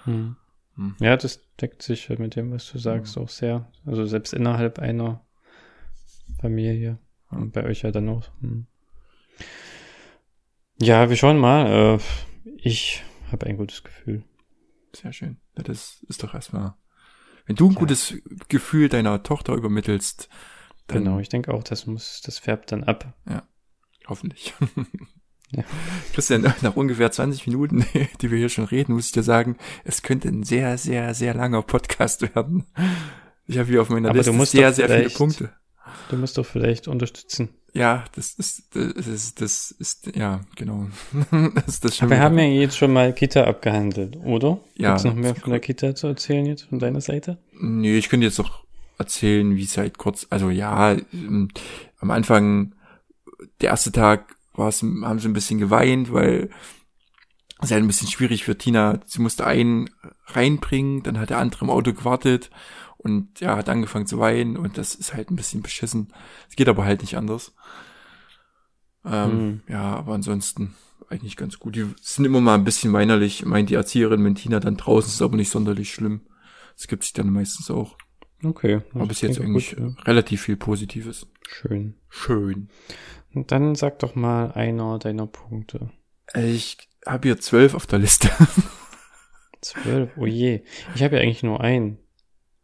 [0.06, 0.36] Hm.
[0.76, 0.96] Hm.
[1.00, 3.72] Ja, das deckt sich halt mit dem, was du sagst, auch sehr.
[3.86, 5.22] Also selbst innerhalb einer
[6.40, 7.00] Familie.
[7.32, 7.38] Ja.
[7.40, 8.30] Und bei euch ja dann auch.
[8.42, 8.68] Hm.
[10.80, 11.98] Ja, wir schauen mal.
[11.98, 12.00] Äh,
[12.58, 14.24] ich habe ein gutes Gefühl.
[14.96, 15.38] Sehr schön.
[15.58, 16.76] Ja, das ist doch erstmal.
[17.46, 17.80] Wenn du ein Ja.
[17.80, 18.16] gutes
[18.50, 20.30] Gefühl deiner Tochter übermittelst,
[20.88, 23.14] dann Genau, ich denke auch, das muss, das färbt dann ab.
[24.08, 24.54] hoffentlich.
[25.52, 25.64] Ja.
[26.12, 27.86] Christian, nach ungefähr 20 Minuten,
[28.22, 31.34] die wir hier schon reden, muss ich dir sagen, es könnte ein sehr, sehr, sehr
[31.34, 32.66] langer Podcast werden.
[33.46, 35.54] Ich habe hier auf meiner Aber Liste sehr, sehr viele Punkte.
[36.10, 37.48] Du musst doch vielleicht unterstützen.
[37.78, 40.88] Ja, das ist, das ist, das ist, ja, genau.
[41.54, 44.60] das ist das schon Aber wir haben ja jetzt schon mal Kita abgehandelt, oder?
[44.76, 44.90] Ja.
[44.90, 47.38] Gibt's noch mehr von der Kita zu erzählen jetzt von deiner Seite?
[47.60, 48.64] Nee, ich könnte jetzt noch
[48.98, 51.50] erzählen, wie es halt kurz, also ja, ähm,
[52.00, 52.74] am Anfang,
[53.62, 56.50] der erste Tag haben sie ein bisschen geweint, weil
[57.62, 59.02] es halt ein bisschen schwierig für Tina.
[59.06, 59.92] Sie musste einen
[60.26, 62.50] reinbringen, dann hat der andere im Auto gewartet
[62.98, 66.14] und ja, hat angefangen zu weinen und das ist halt ein bisschen beschissen.
[66.50, 67.54] Es geht aber halt nicht anders.
[69.06, 69.62] Ähm, Hm.
[69.68, 70.76] Ja, aber ansonsten
[71.10, 71.76] eigentlich ganz gut.
[71.76, 75.22] Die sind immer mal ein bisschen weinerlich, meint die Erzieherin, wenn Tina dann draußen ist,
[75.22, 76.22] aber nicht sonderlich schlimm.
[76.76, 77.98] Das gibt sich dann meistens auch.
[78.44, 78.82] Okay.
[78.94, 80.04] Aber bis jetzt eigentlich gut, ja.
[80.04, 81.28] relativ viel Positives.
[81.48, 81.96] Schön.
[82.10, 82.70] Schön.
[83.34, 85.92] Und dann sag doch mal einer deiner Punkte.
[86.36, 88.30] Ich habe hier zwölf auf der Liste.
[89.62, 90.64] Zwölf, oh je.
[90.94, 91.98] Ich habe ja eigentlich nur einen.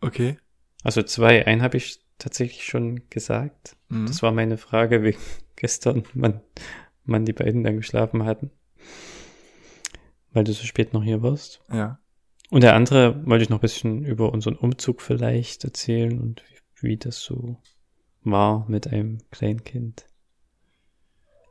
[0.03, 0.37] Okay.
[0.83, 1.45] Also zwei.
[1.45, 3.75] Einen habe ich tatsächlich schon gesagt.
[3.89, 4.05] Mhm.
[4.05, 5.19] Das war meine Frage wegen
[5.55, 6.41] gestern, wann,
[7.05, 8.51] wann die beiden dann geschlafen hatten.
[10.31, 11.61] Weil du so spät noch hier warst.
[11.71, 11.99] Ja.
[12.49, 16.43] Und der andere wollte ich noch ein bisschen über unseren Umzug vielleicht erzählen und
[16.75, 17.57] wie, wie das so
[18.23, 20.05] war mit einem Kleinkind.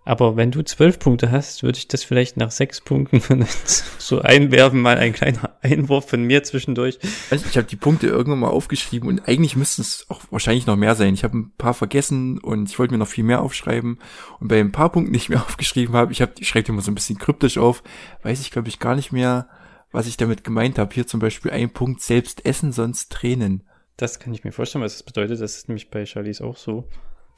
[0.05, 3.23] Aber wenn du zwölf Punkte hast, würde ich das vielleicht nach sechs Punkten
[3.99, 6.99] so einwerfen, mal ein kleiner Einwurf von mir zwischendurch.
[7.31, 10.75] Also ich habe die Punkte irgendwann mal aufgeschrieben und eigentlich müssten es auch wahrscheinlich noch
[10.75, 11.15] mehr sein.
[11.15, 14.01] Ich habe ein paar vergessen und ich wollte mir noch viel mehr aufschreiben.
[14.41, 16.73] Und bei ein paar Punkten, die ich mir aufgeschrieben habe, ich habe, ich schreibe die
[16.73, 17.85] immer so ein bisschen kryptisch auf,
[18.23, 19.49] weiß ich glaube ich gar nicht mehr,
[19.93, 20.93] was ich damit gemeint habe.
[20.93, 23.63] Hier zum Beispiel ein Punkt, selbst essen, sonst Tränen.
[23.97, 25.41] Das kann ich mir vorstellen, was das bedeutet.
[25.41, 26.89] Das ist nämlich bei Charlize auch so.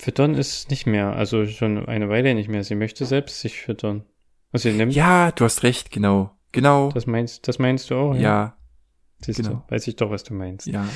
[0.01, 2.65] Füttern ist nicht mehr, also schon eine Weile nicht mehr.
[2.65, 4.05] Sie möchte selbst sich füttern.
[4.53, 6.31] Also sie nimmt, Ja, du hast recht, genau.
[6.53, 6.91] Genau.
[6.93, 8.15] das meinst, das meinst du auch?
[8.15, 8.57] ja,
[9.25, 9.65] Siehst genau.
[9.69, 10.67] du, weiß ich doch, was du meinst.
[10.67, 10.87] ja.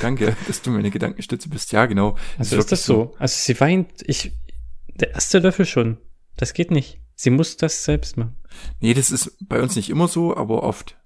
[0.00, 1.70] Danke, dass du meine Gedankenstütze bist.
[1.72, 2.16] Ja, genau.
[2.38, 3.14] Also ist das so?
[3.18, 4.32] Also sie weint, ich,
[4.94, 5.98] der erste Löffel schon.
[6.36, 7.00] Das geht nicht.
[7.14, 8.36] Sie muss das selbst machen.
[8.80, 10.96] Nee, das ist bei uns nicht immer so, aber oft.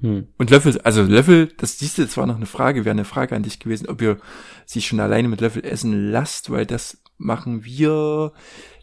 [0.00, 0.28] Hm.
[0.36, 3.34] Und Löffel, also Löffel, das siehst du, das war noch eine Frage, wäre eine Frage
[3.34, 4.18] an dich gewesen, ob ihr
[4.64, 8.32] sie schon alleine mit Löffel essen lasst, weil das machen wir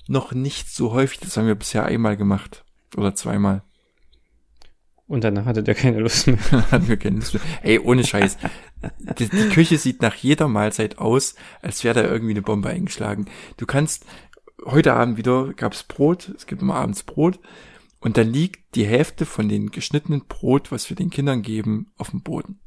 [0.08, 1.20] noch nicht so häufig.
[1.20, 2.64] Das haben wir bisher einmal gemacht.
[2.98, 3.64] Oder zweimal.
[5.08, 6.40] Und danach hatte der keine Lust mehr.
[6.72, 7.44] Hatten wir keine Lust mehr.
[7.62, 8.38] Ey, ohne Scheiß.
[9.20, 13.26] Die, die Küche sieht nach jeder Mahlzeit aus, als wäre da irgendwie eine Bombe eingeschlagen.
[13.58, 14.06] Du kannst,
[14.66, 17.40] heute Abend wieder gab's Brot, es gibt immer abends Brot,
[18.06, 22.12] und dann liegt die Hälfte von den geschnittenen Brot, was wir den Kindern geben, auf
[22.12, 22.60] dem Boden.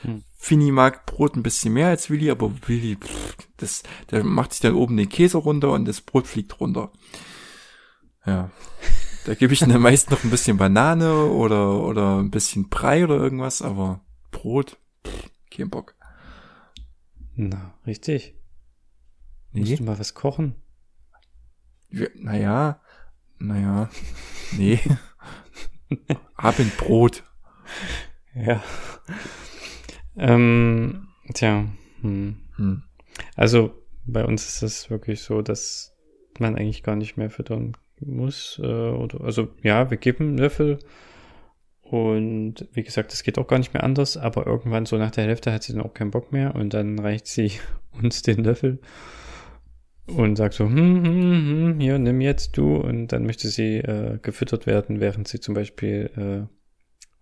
[0.00, 0.24] Hm.
[0.32, 4.62] Fini mag Brot ein bisschen mehr als Willi, aber Willi, pff, das, der macht sich
[4.62, 6.92] dann oben den Käse runter und das Brot fliegt runter.
[8.24, 8.50] Ja.
[9.26, 13.16] Da gebe ich dann meist noch ein bisschen Banane oder, oder ein bisschen Brei oder
[13.16, 14.00] irgendwas, aber
[14.30, 15.94] Brot, pff, kein Bock.
[17.34, 18.34] Na, richtig.
[19.52, 19.60] Nee.
[19.60, 20.54] Musst du mal was kochen?
[21.90, 22.80] Wir, naja,
[23.38, 23.88] naja,
[24.56, 24.80] nee.
[26.36, 27.22] Abendbrot.
[28.34, 28.62] Ja.
[30.16, 31.66] Ähm, tja.
[32.00, 32.36] Hm.
[32.56, 32.82] Hm.
[33.34, 33.72] Also
[34.06, 35.94] bei uns ist es wirklich so, dass
[36.38, 38.60] man eigentlich gar nicht mehr füttern muss.
[38.62, 40.78] Äh, oder, also ja, wir geben einen Löffel.
[41.82, 45.24] Und wie gesagt, es geht auch gar nicht mehr anders, aber irgendwann so nach der
[45.24, 47.52] Hälfte hat sie dann auch keinen Bock mehr und dann reicht sie
[47.92, 48.80] uns den Löffel
[50.06, 54.18] und sagt so, hm, hm, hm, hier, nimm jetzt du und dann möchte sie äh,
[54.22, 56.54] gefüttert werden, während sie zum Beispiel äh,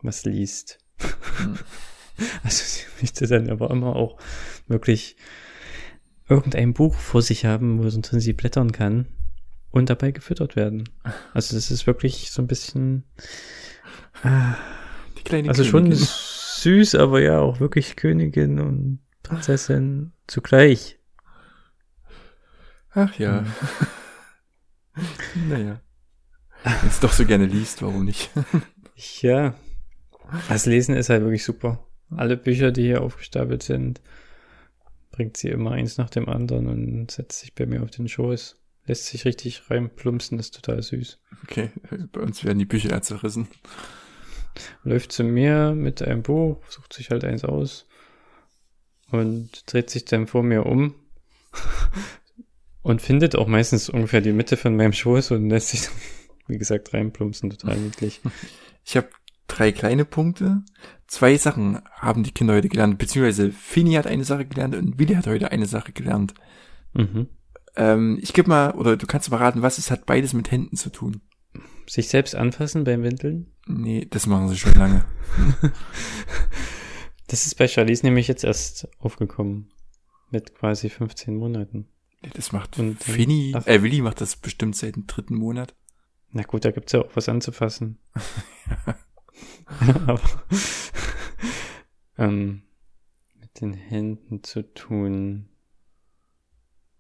[0.03, 0.79] was liest.
[0.99, 1.59] Hm.
[2.45, 4.21] Also sie möchte dann aber immer auch
[4.69, 5.17] wirklich
[6.29, 9.09] irgendein Buch vor sich haben, wo sonst sie blättern kann
[9.71, 10.89] und dabei gefüttert werden.
[11.33, 13.03] Also das ist wirklich so ein bisschen,
[14.23, 14.55] ah,
[15.19, 16.07] Die kleine also schon Königin.
[16.07, 20.99] süß, aber ja auch wirklich Königin und Prinzessin zugleich.
[22.95, 23.45] Ach ja.
[25.49, 25.81] naja.
[26.63, 28.31] Wenn es doch so gerne liest, warum nicht?
[29.21, 29.57] Ja,
[30.49, 31.85] das Lesen ist halt wirklich super.
[32.11, 34.01] Alle Bücher, die hier aufgestapelt sind,
[35.11, 38.57] bringt sie immer eins nach dem anderen und setzt sich bei mir auf den Schoß.
[38.87, 41.19] Lässt sich richtig reinplumpsen, ist total süß.
[41.43, 41.71] Okay,
[42.13, 43.49] bei uns werden die Bücher zerrissen.
[44.85, 47.89] Läuft zu mir mit einem Buch, sucht sich halt eins aus
[49.11, 50.95] und dreht sich dann vor mir um
[52.85, 55.89] und findet auch meistens ungefähr die Mitte von meinem Schoß und lässt sich,
[56.47, 58.21] wie gesagt, reinplumpsen, total niedlich.
[58.87, 59.09] Ich habe
[59.47, 60.63] drei kleine Punkte.
[61.07, 65.15] Zwei Sachen haben die Kinder heute gelernt, beziehungsweise Fini hat eine Sache gelernt und Willi
[65.15, 66.35] hat heute eine Sache gelernt.
[66.93, 67.29] Mhm.
[67.77, 70.77] Ähm, ich gebe mal, oder du kannst mal raten, was es hat beides mit Händen
[70.77, 71.23] zu tun.
[71.87, 73.55] Sich selbst anfassen beim Windeln?
[73.67, 75.07] Nee, das machen sie schon lange.
[77.27, 79.73] Das ist bei Charlize nämlich jetzt erst aufgekommen.
[80.31, 81.89] Mit quasi 15 Monaten.
[82.33, 82.99] Das macht Und-
[83.55, 83.67] Ach.
[83.67, 85.75] äh, Willi macht das bestimmt seit dem dritten Monat.
[86.31, 87.99] Na gut, da gibt's ja auch was anzufassen.
[90.07, 90.21] Aber
[92.19, 92.63] ähm,
[93.41, 95.49] mit den Händen zu tun.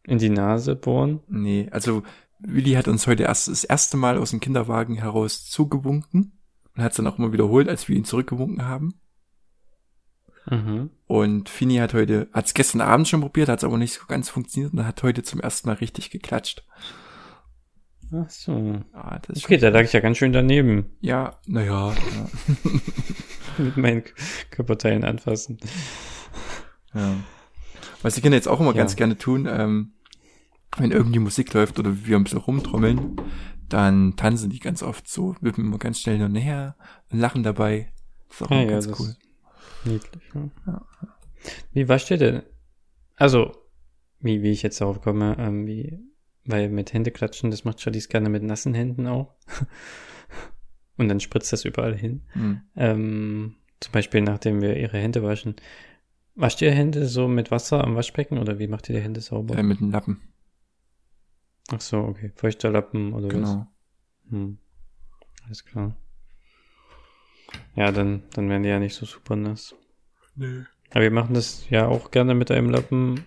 [0.06, 1.20] In die Nase bohren?
[1.28, 2.02] Nee, also
[2.38, 6.38] Willi hat uns heute erst das erste Mal aus dem Kinderwagen heraus zugewunken
[6.76, 8.94] und hat es dann auch immer wiederholt, als wir ihn zurückgewunken haben.
[10.50, 10.90] Mhm.
[11.06, 14.06] Und Fini hat heute, hat es gestern Abend schon probiert, hat es aber nicht so
[14.06, 16.64] ganz funktioniert und hat heute zum ersten Mal richtig geklatscht.
[18.12, 18.80] Ach so.
[18.92, 20.86] Ah, das ist Okay, da lag ich ja ganz schön daneben.
[21.00, 21.92] Ja, naja.
[21.92, 22.28] Ja,
[23.64, 24.02] Mit meinen
[24.50, 25.58] Körperteilen anfassen.
[26.94, 27.14] ja.
[28.02, 28.76] Was die Kinder jetzt auch immer Ja.
[28.78, 29.92] ganz gerne tun, ähm,
[30.76, 33.16] wenn irgendwie Musik läuft oder wir ein bisschen rumtrommeln,
[33.68, 36.76] dann tanzen die ganz oft so, wippen immer ganz schnell hin und her
[37.10, 37.92] und lachen dabei.
[38.28, 39.16] Das ist auch Ah, immer ja, ganz das cool.
[39.86, 40.22] Niedlich.
[40.34, 40.50] Ja.
[40.66, 40.86] Ja.
[41.72, 42.42] Wie wascht ihr denn?
[43.16, 43.52] Also,
[44.20, 45.98] wie, wie ich jetzt darauf komme, ähm, wie,
[46.44, 49.34] weil mit Hände klatschen, das macht Charlize gerne mit nassen Händen auch.
[50.96, 52.22] Und dann spritzt das überall hin.
[52.32, 52.60] Hm.
[52.76, 55.56] Ähm, zum Beispiel, nachdem wir ihre Hände waschen.
[56.36, 59.56] Wascht ihr Hände so mit Wasser am Waschbecken oder wie macht ihr die Hände sauber?
[59.56, 60.20] Äh, mit dem Lappen,
[61.70, 62.32] Ach so, okay.
[62.34, 63.32] Feuchter Lappen oder was?
[63.32, 63.66] genau.
[64.30, 64.58] Hm.
[65.44, 65.96] Alles klar.
[67.76, 69.74] Ja, dann, dann werden die ja nicht so super nass.
[70.36, 70.64] Nö.
[70.90, 73.24] Aber wir machen das ja auch gerne mit einem Lappen,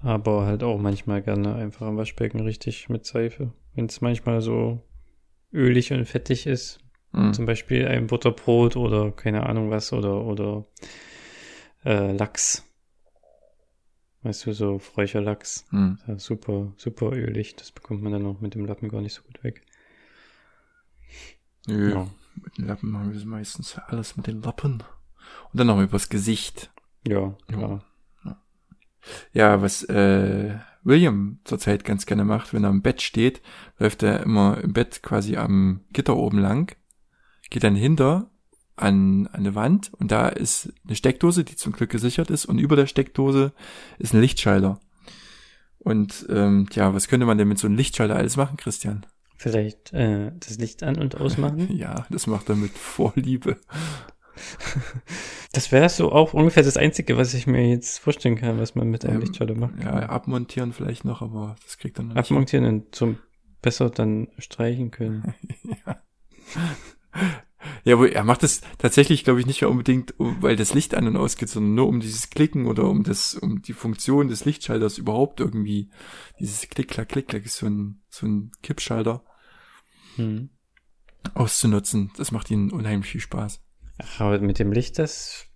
[0.00, 3.52] aber halt auch manchmal gerne einfach am Waschbecken richtig mit Seife.
[3.74, 4.82] Wenn es manchmal so
[5.52, 6.78] ölig und fettig ist,
[7.12, 7.32] Hm.
[7.32, 10.66] zum Beispiel ein Butterbrot oder keine Ahnung was oder oder
[11.84, 12.64] äh, Lachs.
[14.22, 15.64] Weißt du, so Räucherlachs.
[15.70, 15.98] Hm.
[16.08, 17.54] Ja, super, super ölig.
[17.56, 19.62] Das bekommt man dann auch mit dem Lappen gar nicht so gut weg.
[21.68, 21.92] Nö.
[21.92, 22.08] Ja.
[22.42, 24.82] Mit den Lappen machen wir meistens alles mit den Lappen.
[25.52, 26.70] Und dann noch übers Gesicht.
[27.06, 27.36] Ja,
[28.24, 28.36] Ja.
[29.32, 33.42] Ja, was äh, William zurzeit ganz gerne macht, wenn er im Bett steht,
[33.78, 36.74] läuft er immer im Bett quasi am Gitter oben lang,
[37.50, 38.30] geht dann hinter
[38.76, 42.58] an, an eine Wand und da ist eine Steckdose, die zum Glück gesichert ist und
[42.58, 43.52] über der Steckdose
[43.98, 44.80] ist ein Lichtschalter.
[45.78, 49.06] Und ähm, ja, was könnte man denn mit so einem Lichtschalter alles machen, Christian?
[49.36, 51.68] Vielleicht äh, das Licht an und ausmachen.
[51.76, 53.56] Ja, das macht er mit Vorliebe.
[55.52, 58.88] Das wäre so auch ungefähr das Einzige, was ich mir jetzt vorstellen kann, was man
[58.88, 62.18] mit einem Ähm, Lichtschalter machen Ja, abmontieren vielleicht noch, aber das kriegt er noch nicht.
[62.18, 63.18] Abmontieren und zum
[63.62, 65.34] besser dann streichen können.
[65.86, 66.00] ja.
[67.84, 71.06] Ja, aber er macht das tatsächlich, glaube ich, nicht mehr unbedingt, weil das Licht an
[71.06, 74.96] und ausgeht, sondern nur um dieses Klicken oder um das, um die Funktion des Lichtschalters
[74.96, 75.90] überhaupt irgendwie.
[76.40, 79.22] Dieses Klick, Klack, Klick, Klack ist so ein, so ein Kippschalter
[80.16, 80.48] Hm.
[81.34, 82.10] auszunutzen.
[82.16, 83.60] Das macht ihnen unheimlich viel Spaß.
[83.98, 85.46] Ach, aber mit dem Licht das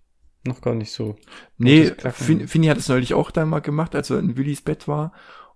[0.45, 1.17] noch gar nicht so.
[1.57, 1.91] Nee.
[2.13, 5.13] Fin Finny hat es neulich auch dann mal gemacht, als er in Willys Bett war.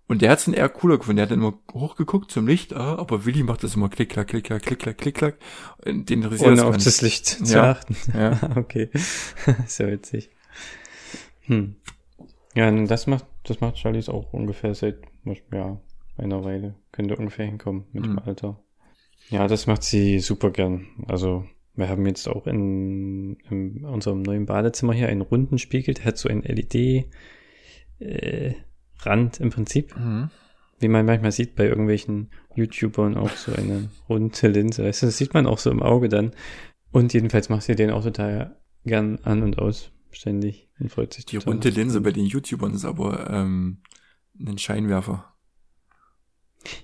[0.08, 1.18] Und der hat es dann eher cooler gefunden.
[1.18, 4.28] Der hat dann immer hochgeguckt zum Licht, ah, aber Willi macht das immer klick, klack,
[4.28, 5.38] klick, klack, klick, klack, klick, klack.
[5.86, 7.72] Und Den interessiert Ohne das auf das Licht zu Ja.
[7.72, 7.96] achten.
[8.14, 8.40] Ja.
[8.58, 8.90] okay.
[9.68, 10.30] Sehr witzig.
[11.42, 11.76] Hm.
[12.56, 14.98] Ja, das macht, das macht Charlies auch ungefähr seit,
[15.52, 15.80] ja,
[16.18, 16.76] einer Weile.
[16.92, 18.20] Könnte ungefähr hinkommen mit dem Hm.
[18.20, 18.60] Alter.
[19.30, 20.88] Ja, das macht sie super gern.
[21.08, 26.06] Also, wir haben jetzt auch in, in unserem neuen Badezimmer hier einen runden Spiegel, der
[26.06, 27.08] hat so ein LED,
[28.00, 28.54] äh,
[29.06, 30.30] Rand im Prinzip, Mhm.
[30.80, 34.84] wie man manchmal sieht bei irgendwelchen YouTubern auch so eine runde Linse.
[34.84, 36.32] Weißt du, Das sieht man auch so im Auge dann.
[36.92, 41.26] Und jedenfalls macht sie den auch total gern an und aus, ständig und freut sich
[41.26, 41.54] Die total.
[41.54, 43.82] runde Linse bei den YouTubern ist aber ähm,
[44.40, 45.34] ein Scheinwerfer.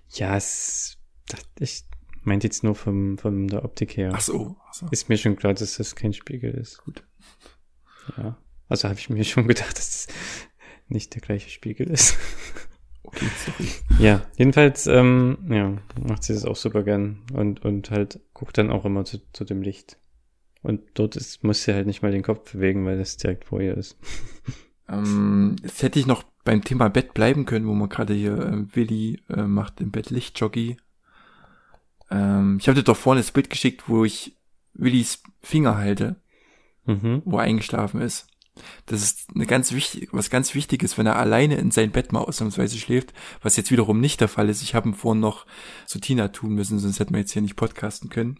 [0.10, 1.84] Ja, es, das, ich
[2.23, 4.12] meinte jetzt nur vom, von der Optik her.
[4.13, 4.55] Ach so.
[4.67, 4.88] Ach so.
[4.91, 6.79] Ist mir schon klar, dass das kein Spiegel ist.
[6.84, 7.03] Gut.
[8.17, 8.38] Ja.
[8.67, 10.08] Also habe ich mir schon gedacht, dass es
[10.89, 12.17] nicht der gleiche Spiegel ist.
[13.02, 13.69] Okay, sorry.
[13.97, 15.75] Ja, jedenfalls, ähm, ja,
[16.08, 19.45] macht sie das auch super gern und, und halt guckt dann auch immer zu, zu
[19.45, 19.97] dem Licht.
[20.62, 23.62] Und dort ist, muss sie halt nicht mal den Kopf bewegen, weil das direkt vor
[23.62, 23.97] ihr ist.
[24.88, 28.75] Ähm, jetzt hätte ich noch beim Thema Bett bleiben können, wo man gerade hier äh,
[28.75, 30.78] Willi äh, macht im Bett Lichtjoggi.
[32.10, 34.36] Ähm, ich habe dir doch vorne das Bild geschickt, wo ich
[34.73, 36.15] Willis Finger halte,
[36.86, 37.21] Mhm.
[37.23, 38.29] wo er eingeschlafen ist.
[38.86, 42.19] Das ist eine ganz wichtig, was ganz Wichtiges, wenn er alleine in sein Bett mal
[42.22, 44.62] ausnahmsweise schläft, was jetzt wiederum nicht der Fall ist.
[44.62, 45.45] Ich habe ihn vorhin noch
[45.86, 48.39] zu Tina tun müssen, sonst hätten wir jetzt hier nicht podcasten können.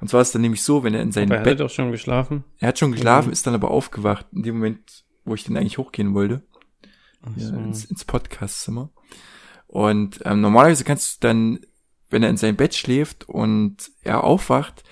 [0.00, 1.70] Und zwar ist dann nämlich so, wenn er in sein Aber er Bett hat doch
[1.70, 2.44] schon geschlafen.
[2.58, 3.32] er hat schon geschlafen, Mhm.
[3.32, 6.42] ist dann aber aufgewacht, in dem Moment, wo ich dann eigentlich hochgehen wollte,
[7.36, 7.54] so.
[7.54, 8.90] ins, ins Podcastzimmer.
[9.68, 11.60] Und ähm, normalerweise kannst du dann,
[12.10, 14.82] wenn er in sein Bett schläft und er aufwacht,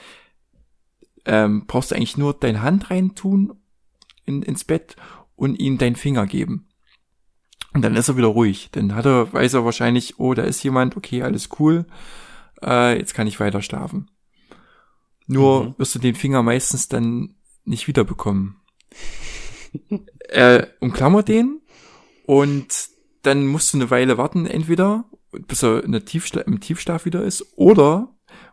[1.27, 3.60] ähm, brauchst du eigentlich nur deine Hand reintun
[4.31, 4.97] in, ins Bett
[5.37, 6.69] und ihm deinen Finger geben.
[7.75, 8.71] Und dann ist er wieder ruhig.
[8.73, 11.87] Dann hat er, weiß er wahrscheinlich, oh, da ist jemand, okay, alles cool,
[12.63, 14.11] äh, jetzt kann ich weiter schlafen.
[15.27, 15.75] Nur Mhm.
[15.79, 18.57] wirst du den Finger meistens dann nicht wiederbekommen.
[20.29, 21.61] er umklammert den
[22.27, 22.89] und
[23.23, 27.23] dann musst du eine Weile warten, entweder bis er in der Tiefschla im Tiefschlaf wieder
[27.23, 28.09] ist, oder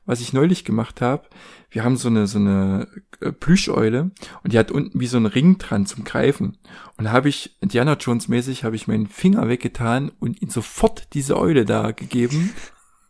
[0.08, 1.28] was ich neulich gemacht habe,
[1.70, 2.88] wir haben so eine so eine
[3.20, 6.58] äh, Plüscheule und die hat unten wie so einen Ring dran zum Greifen.
[6.98, 11.14] Und da habe ich Indiana Jones mäßig habe ich meinen Finger weggetan und ihm sofort
[11.14, 12.54] diese Eule da gegeben.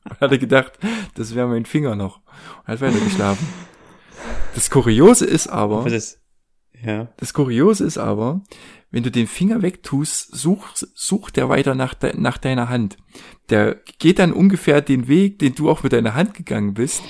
[0.10, 0.80] Und hatte gedacht,
[1.16, 2.22] das wäre mein Finger noch.
[2.60, 3.46] Und hat weiter geschlafen.
[4.56, 6.22] Das Kuriose ist aber, Aber das,
[6.82, 7.10] Ja.
[7.18, 8.42] Das Kuriose ist aber,
[8.92, 12.98] wenn du den Finger wegtust, sucht, sucht der weiter nach, de, nach deiner Hand.
[13.50, 17.04] Der geht dann ungefähr den Weg, den du auch mit deiner Hand gegangen bist.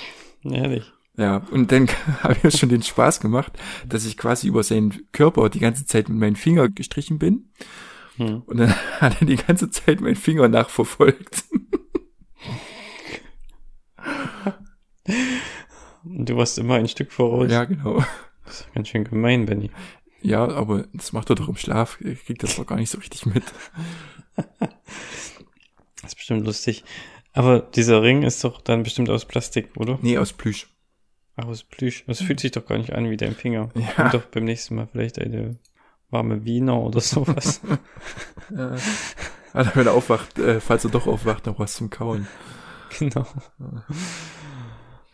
[0.44, 0.92] Ehrlich.
[1.16, 1.88] Ja, und dann
[2.22, 3.52] habe ich mir schon den Spaß gemacht,
[3.88, 7.50] dass ich quasi über seinen Körper die ganze Zeit mit meinem Finger gestrichen bin.
[8.16, 8.42] Hm.
[8.46, 11.44] Und dann hat er die ganze Zeit meinen Finger nachverfolgt.
[16.04, 17.50] Und du warst immer ein Stück voraus.
[17.50, 18.04] Ja, genau.
[18.44, 19.70] Das ist ganz schön gemein, Benny.
[20.20, 21.98] Ja, aber das macht er doch im Schlaf.
[22.02, 23.44] Er kriegt das doch gar nicht so richtig mit.
[26.00, 26.84] Das ist bestimmt lustig.
[27.32, 29.98] Aber dieser Ring ist doch dann bestimmt aus Plastik, oder?
[30.00, 30.68] Nee, aus Plüsch.
[31.36, 32.04] Ach, aus Plüsch.
[32.06, 33.68] Das fühlt sich doch gar nicht an wie dein Finger.
[33.74, 34.04] Ja.
[34.04, 35.58] Und doch beim nächsten Mal vielleicht eine
[36.10, 37.60] warme Wiener oder sowas.
[38.50, 38.78] Äh,
[39.52, 42.26] also wenn er aufwacht, äh, falls er doch aufwacht, noch was zum Kauen.
[42.98, 43.26] genau.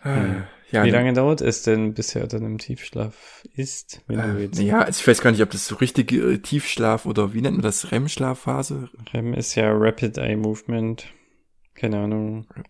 [0.04, 0.42] Äh,
[0.74, 4.80] ja, Wie ne- lange dauert es denn, bis er dann im Tiefschlaf ist, Äh, ja,
[4.80, 7.62] also ich weiß gar nicht, ob das so richtig äh, Tiefschlaf oder wie nennt man
[7.62, 7.90] das?
[7.92, 8.88] REM-Schlafphase?
[9.12, 11.06] REM ist ja Rapid Eye Movement.
[11.74, 12.66] Keine Ahnung, ob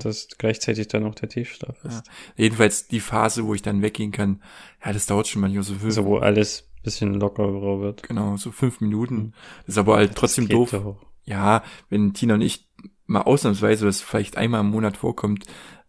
[0.00, 2.02] das gleichzeitig dann auch der Tiefschlaf ist.
[2.36, 4.42] Jedenfalls die Phase, wo ich dann weggehen kann.
[4.84, 8.02] Ja, das dauert schon manchmal so fünf, Also wo alles bisschen lockerer wird.
[8.04, 9.32] genau, so fünf Minuten.
[9.66, 10.70] Das ist aber halt trotzdem Das geht doof.
[10.70, 11.04] doch.
[11.24, 12.68] Ja, wenn Tina und ich
[13.06, 15.44] mal ausnahmsweise, was vielleicht einmal im Monat vorkommt,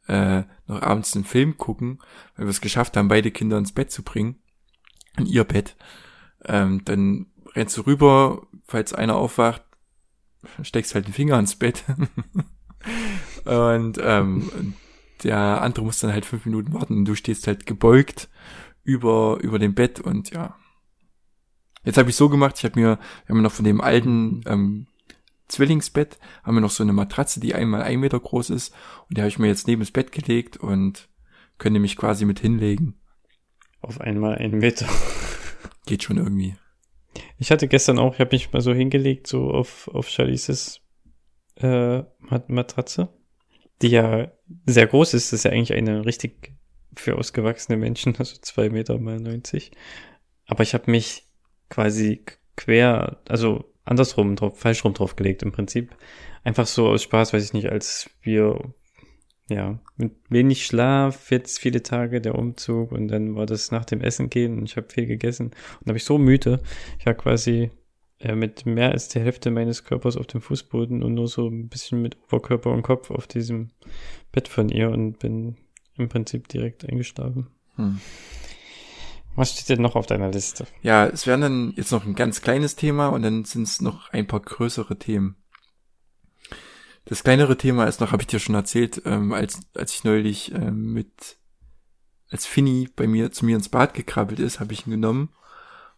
[0.09, 1.99] äh, noch abends einen Film gucken,
[2.35, 4.41] weil wir es geschafft haben, beide Kinder ins Bett zu bringen,
[5.17, 5.75] in ihr Bett,
[6.45, 9.63] ähm, dann rennst du rüber, falls einer aufwacht,
[10.61, 11.83] steckst halt den Finger ins Bett
[13.45, 14.73] und ähm,
[15.23, 18.29] der andere muss dann halt fünf Minuten warten und du stehst halt gebeugt
[18.83, 20.55] über über dem Bett und ja.
[21.83, 24.87] Jetzt habe ich so gemacht, ich habe mir, wir haben noch von dem alten ähm,
[25.49, 28.73] Zwillingsbett, haben wir noch so eine Matratze, die einmal ein Meter groß ist
[29.07, 31.09] und die habe ich mir jetzt neben das Bett gelegt und
[31.57, 32.99] könnte mich quasi mit hinlegen.
[33.81, 34.87] Auf einmal einen Meter.
[35.85, 36.55] Geht schon irgendwie.
[37.37, 40.81] Ich hatte gestern auch, ich habe mich mal so hingelegt, so auf, auf Chalices
[41.55, 43.09] äh, Mat Matratze,
[43.81, 44.31] die ja
[44.65, 45.31] sehr groß ist.
[45.31, 46.53] Das ist ja eigentlich eine richtig
[46.95, 49.71] für ausgewachsene Menschen, also zwei Meter mal 90.
[50.45, 51.27] Aber ich habe mich
[51.69, 52.23] quasi
[52.55, 55.95] quer, also andersrum drauf, falsch rum drauf gelegt im Prinzip.
[56.43, 58.73] Einfach so aus Spaß, weiß ich nicht, als wir
[59.49, 64.01] ja, mit wenig Schlaf, jetzt viele Tage der Umzug und dann war das nach dem
[64.01, 66.61] Essen gehen und ich habe viel gegessen und habe ich so müde.
[66.99, 67.71] Ich war quasi
[68.19, 71.67] äh, mit mehr als der Hälfte meines Körpers auf dem Fußboden und nur so ein
[71.67, 73.71] bisschen mit Oberkörper und Kopf auf diesem
[74.31, 75.57] Bett von ihr und bin
[75.97, 77.47] im Prinzip direkt eingeschlafen.
[77.75, 77.99] Hm.
[79.39, 80.67] Was steht denn noch auf deiner Liste?
[80.81, 84.09] Ja, es wären dann jetzt noch ein ganz kleines Thema und dann sind es noch
[84.09, 85.37] ein paar größere Themen.
[87.05, 90.53] Das kleinere Thema ist noch, habe ich dir schon erzählt, ähm, als, als ich neulich
[90.53, 91.37] ähm, mit,
[92.29, 95.29] als Finny bei mir zu mir ins Bad gekrabbelt ist, habe ich ihn genommen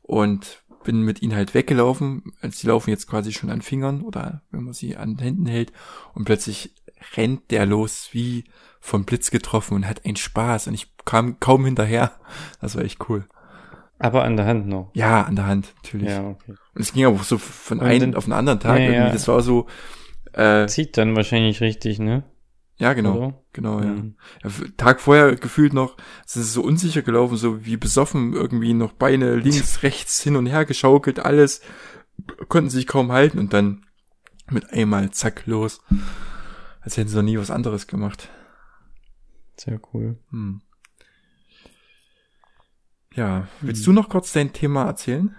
[0.04, 2.33] und bin mit ihm halt weggelaufen.
[2.43, 5.71] Die laufen jetzt quasi schon an Fingern oder wenn man sie an Händen hält
[6.13, 6.75] und plötzlich
[7.15, 8.45] rennt der los wie
[8.79, 12.11] vom Blitz getroffen und hat einen Spaß und ich kam kaum hinterher.
[12.61, 13.25] Das war echt cool.
[13.99, 14.89] Aber an der Hand noch.
[14.93, 16.09] Ja, an der Hand, natürlich.
[16.09, 16.55] Ja, okay.
[16.73, 19.13] Und es ging aber so von einem auf einen anderen Tag Ja, irgendwie.
[19.13, 19.67] Das war so,
[20.33, 22.23] äh, Zieht dann wahrscheinlich richtig, ne?
[22.77, 23.17] Ja, genau.
[23.17, 23.43] Oder?
[23.53, 23.88] Genau, ja.
[23.88, 24.15] Mhm.
[24.43, 24.49] ja.
[24.77, 29.36] Tag vorher gefühlt noch, es ist so unsicher gelaufen, so wie besoffen irgendwie noch Beine
[29.38, 31.62] links, rechts hin und her geschaukelt, alles,
[32.49, 33.86] konnten sich kaum halten und dann
[34.49, 35.81] mit einmal zack los.
[36.81, 38.29] Als hätten sie noch nie was anderes gemacht.
[39.57, 40.17] Sehr cool.
[40.31, 40.62] Hm.
[43.13, 43.93] Ja, willst Hm.
[43.95, 45.36] du noch kurz dein Thema erzählen?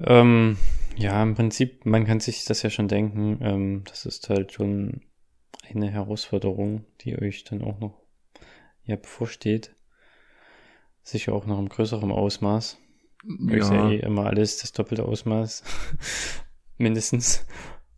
[0.00, 0.56] Ähm,
[0.96, 3.38] ja, im Prinzip, man kann sich das ja schon denken.
[3.40, 5.02] Ähm, das ist halt schon
[5.68, 8.00] eine Herausforderung, die euch dann auch noch
[8.84, 9.74] ja bevorsteht.
[11.02, 12.78] Sicher auch noch im größeren Ausmaß.
[13.48, 13.56] Ja.
[13.56, 15.62] Ist ja eh immer alles das doppelte Ausmaß.
[16.78, 17.46] Mindestens.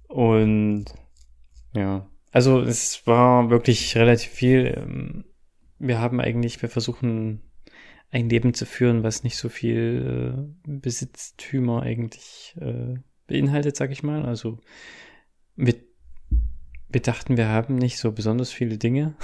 [0.09, 0.87] Und
[1.75, 4.75] ja, also es war wirklich relativ viel.
[4.77, 5.25] Ähm,
[5.79, 7.43] Wir haben eigentlich, wir versuchen
[8.17, 12.95] ein Leben zu führen, was nicht so viel äh, Besitztümer eigentlich äh,
[13.27, 14.25] beinhaltet, sag ich mal.
[14.25, 14.59] Also
[15.55, 15.75] wir,
[16.89, 19.17] wir dachten, wir haben nicht so besonders viele Dinge,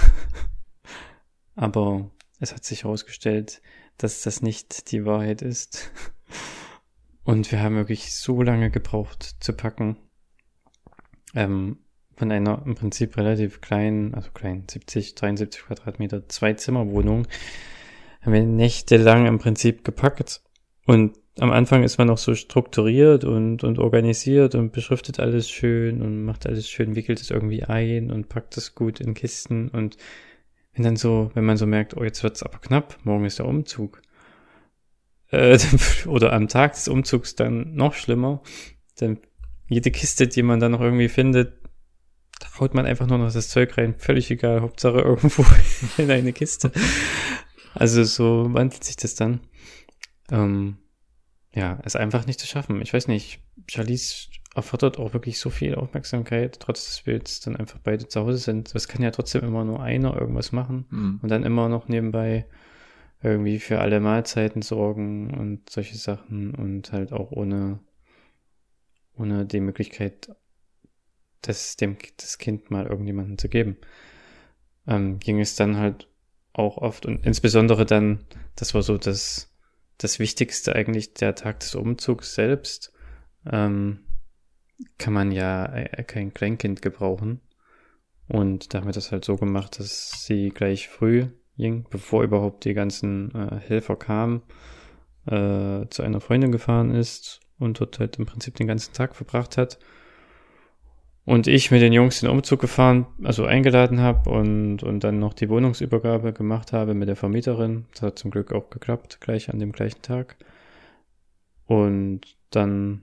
[1.54, 3.62] aber es hat sich herausgestellt,
[3.96, 5.90] dass das nicht die Wahrheit ist.
[7.24, 9.96] Und wir haben wirklich so lange gebraucht zu packen.
[11.34, 11.78] Ähm,
[12.14, 17.26] von einer im Prinzip relativ kleinen, also kleinen 70, 73 Quadratmeter Zwei-Zimmer-Wohnung
[18.22, 20.42] haben wir nächtelang im Prinzip gepackt.
[20.86, 26.02] Und am Anfang ist man noch so strukturiert und, und organisiert und beschriftet alles schön
[26.02, 29.68] und macht alles schön, wickelt es irgendwie ein und packt es gut in Kisten.
[29.68, 29.96] Und
[30.74, 33.46] wenn dann so, wenn man so merkt, oh, jetzt wird's aber knapp, morgen ist der
[33.46, 34.02] Umzug.
[35.30, 35.58] äh,
[36.06, 38.42] oder am Tag des Umzugs dann noch schlimmer.
[38.98, 39.18] Dann
[39.68, 41.54] jede Kiste, die man dann noch irgendwie findet,
[42.60, 43.94] haut man einfach nur noch das Zeug rein.
[43.96, 45.44] Völlig egal, Hauptsache irgendwo
[45.96, 46.72] in eine Kiste.
[47.74, 49.40] Also so wandelt sich das dann.
[50.30, 50.78] Ähm,
[51.54, 52.80] ja, ist einfach nicht zu schaffen.
[52.80, 57.56] Ich weiß nicht, Charlize erfordert auch wirklich so viel Aufmerksamkeit, trotz dass wir jetzt dann
[57.56, 58.74] einfach beide zu Hause sind.
[58.74, 61.20] Das kann ja trotzdem immer nur einer irgendwas machen Mhm.
[61.22, 62.46] und dann immer noch nebenbei
[63.22, 67.78] irgendwie für alle Mahlzeiten sorgen und solche Sachen und halt auch ohne,
[69.14, 70.34] ohne die Möglichkeit,
[71.40, 73.76] das dem das Kind mal irgendjemandem zu geben.
[74.86, 76.08] Ähm, ging es dann halt
[76.52, 78.24] auch oft und insbesondere dann,
[78.56, 79.54] das war so das,
[79.98, 82.92] das Wichtigste eigentlich, der Tag des Umzugs selbst,
[83.50, 84.00] ähm,
[84.98, 87.40] kann man ja äh, kein Kleinkind gebrauchen.
[88.28, 91.26] Und da haben wir das halt so gemacht, dass sie gleich früh
[91.56, 94.42] ging, bevor überhaupt die ganzen äh, Helfer kamen,
[95.26, 99.56] äh, zu einer Freundin gefahren ist und dort halt im Prinzip den ganzen Tag verbracht
[99.56, 99.78] hat.
[101.24, 105.34] Und ich mit den Jungs den Umzug gefahren, also eingeladen habe und, und dann noch
[105.34, 107.86] die Wohnungsübergabe gemacht habe mit der Vermieterin.
[107.92, 110.36] Das hat zum Glück auch geklappt, gleich an dem gleichen Tag.
[111.66, 113.02] Und dann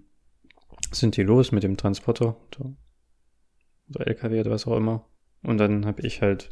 [0.91, 5.05] sind die los mit dem Transporter oder, LKW oder was auch immer.
[5.41, 6.51] Und dann habe ich halt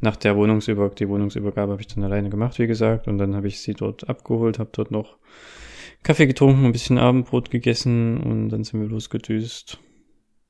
[0.00, 3.08] nach der Wohnungsübergabe, die Wohnungsübergabe habe ich dann alleine gemacht, wie gesagt.
[3.08, 5.18] Und dann habe ich sie dort abgeholt, habe dort noch
[6.04, 9.80] Kaffee getrunken, ein bisschen Abendbrot gegessen und dann sind wir losgedüst.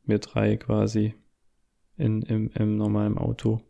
[0.05, 1.15] Wir drei quasi
[1.97, 3.61] in, im, im normalen Auto.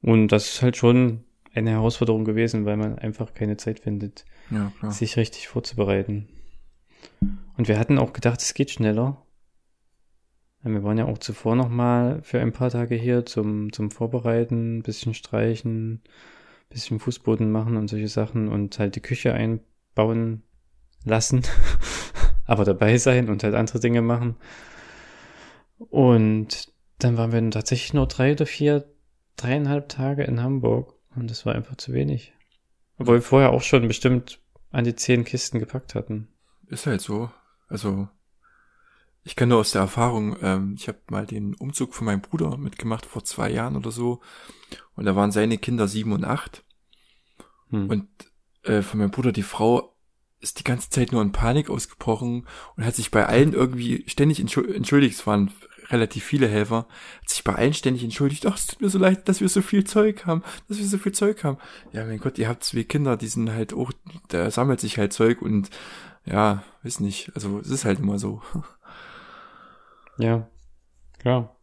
[0.00, 4.72] Und das ist halt schon eine Herausforderung gewesen, weil man einfach keine Zeit findet, Ja,
[4.90, 6.28] sich richtig vorzubereiten.
[7.56, 9.24] Und wir hatten auch gedacht, es geht schneller.
[10.62, 15.14] Wir waren ja auch zuvor nochmal für ein paar Tage hier zum, zum Vorbereiten, bisschen
[15.14, 16.02] streichen,
[16.68, 20.42] bisschen Fußboden machen und solche Sachen und halt die Küche einbauen
[21.04, 21.42] lassen,
[22.48, 24.36] aber dabei sein und halt andere Dinge machen.
[25.78, 28.90] Und dann waren wir tatsächlich nur drei oder vier,
[29.36, 32.32] dreieinhalb Tage in Hamburg und das war einfach zu wenig.
[32.98, 34.40] Obwohl wir vorher auch schon bestimmt
[34.72, 36.28] an die zehn Kisten gepackt hatten.
[36.66, 37.30] Ist halt so.
[37.68, 38.08] Also,
[39.22, 42.56] ich kann nur aus der Erfahrung, ähm, ich habe mal den Umzug von meinem Bruder
[42.56, 44.20] mitgemacht vor zwei Jahren oder so.
[44.94, 46.64] Und da waren seine Kinder sieben und acht.
[47.68, 47.90] Hm.
[47.90, 48.08] Und
[48.64, 49.94] äh, von meinem Bruder, die Frau,
[50.40, 54.40] ist die ganze Zeit nur in Panik ausgebrochen und hat sich bei allen irgendwie ständig
[54.40, 55.16] entschu- entschuldigt.
[55.16, 55.50] Es waren
[55.90, 56.86] relativ viele Helfer,
[57.20, 58.46] hat sich bei allen ständig entschuldigt.
[58.46, 60.98] Ach, es tut mir so leid, dass wir so viel Zeug haben, dass wir so
[60.98, 61.58] viel Zeug haben.
[61.92, 63.90] Ja, mein Gott, ihr habt zwei Kinder, die sind halt auch,
[64.28, 65.70] da sammelt sich halt Zeug und
[66.24, 67.32] ja, weiß nicht.
[67.34, 68.42] Also es ist halt immer so.
[70.18, 70.48] Ja,
[71.18, 71.56] klar.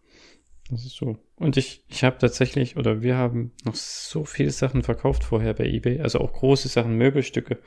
[0.69, 1.17] Das ist so.
[1.35, 5.65] Und ich, ich habe tatsächlich, oder wir haben noch so viele Sachen verkauft vorher bei
[5.65, 7.59] eBay, also auch große Sachen, Möbelstücke.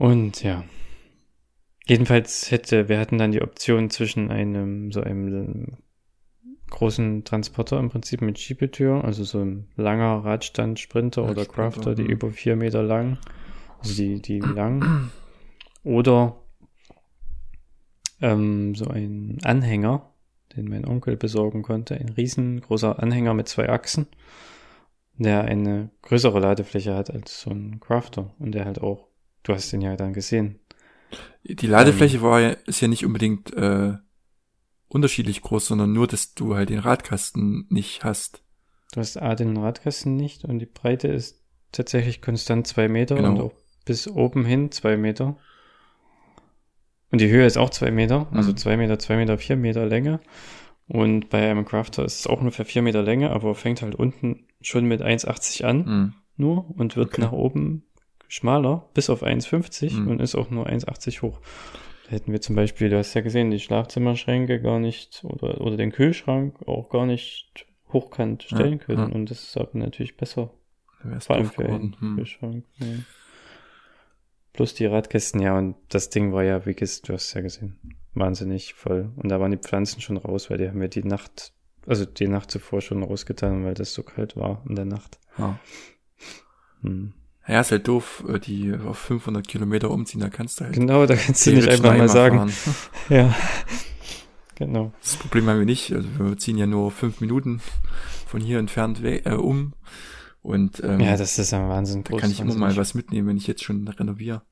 [0.00, 0.64] Und ja.
[1.86, 5.76] Jedenfalls hätte, wir hatten dann die Option zwischen einem, so einem
[6.70, 12.04] großen Transporter im Prinzip mit Schiebetür, also so ein langer Radstand, Sprinter oder Crafter, die
[12.04, 13.18] über vier Meter lang,
[13.80, 15.10] also die, die lang,
[15.84, 16.40] oder
[18.22, 20.14] ähm, so ein Anhänger,
[20.56, 24.06] den mein Onkel besorgen konnte, ein riesengroßer Anhänger mit zwei Achsen,
[25.18, 29.09] der eine größere Ladefläche hat als so ein Crafter und der halt auch,
[29.42, 30.58] du hast den ja dann gesehen.
[31.44, 33.94] Die Ladefläche war ja, ist ja nicht unbedingt äh,
[34.88, 38.42] unterschiedlich groß, sondern nur, dass du halt den Radkasten nicht hast.
[38.92, 43.30] Du hast A den Radkasten nicht und die Breite ist tatsächlich konstant zwei Meter Genau.
[43.30, 43.52] und auch
[43.84, 45.36] bis oben hin zwei Meter.
[47.10, 48.56] Und die Höhe ist auch zwei Meter, also Mhm.
[48.56, 50.20] zwei Meter, zwei Meter, vier Meter Länge.
[50.86, 54.46] Und bei einem Crafter ist es auch ungefähr vier Meter Länge, aber fängt halt unten
[54.60, 56.14] schon mit 1,80 an Hm.
[56.36, 57.20] nur und wird Okay.
[57.22, 57.84] nach oben
[58.30, 60.08] schmaler bis auf 1,50 Mhm.
[60.08, 61.40] und ist auch nur 1,80 hoch.
[62.06, 65.76] Da hätten wir zum Beispiel, du hast ja gesehen, die Schlafzimmerschränke gar nicht oder, oder
[65.76, 69.14] den Kühlschrank auch gar nicht hochkant stellen Ja, können ja.
[69.14, 70.50] und das ist aber natürlich besser,
[71.18, 71.96] vor allem für einen.
[71.98, 72.16] Hm.
[72.16, 72.64] Kühlschrank.
[72.78, 72.86] Ja.
[74.52, 77.40] Plus die Radkästen, ja, und das Ding war ja, wie gesagt, du hast es ja
[77.40, 77.78] gesehen,
[78.14, 79.10] wahnsinnig voll.
[79.16, 81.52] Und da waren die Pflanzen schon raus, weil die haben wir die Nacht,
[81.86, 85.18] also die Nacht zuvor schon rausgetan, weil das so kalt war in der Nacht.
[85.38, 85.58] Ja.
[86.82, 87.14] Hm.
[87.50, 91.04] Ja, ist halt doof, äh, die auf 500 Kilometer umziehen, da kannst du halt Genau,
[91.06, 92.48] da kannst du nicht einfach mal sagen.
[92.48, 92.74] fahren.
[93.08, 93.34] Ja.
[94.56, 94.92] Genau.
[95.02, 97.60] Das Problem haben wir nicht, also wir ziehen ja nur fünf Minuten
[98.26, 99.72] von hier entfernt we- äh, um
[100.42, 102.04] und ähm, Ja, das ist ein Wahnsinn.
[102.04, 104.42] da kann ich immer mal was mitnehmen, wenn ich jetzt schon renoviere.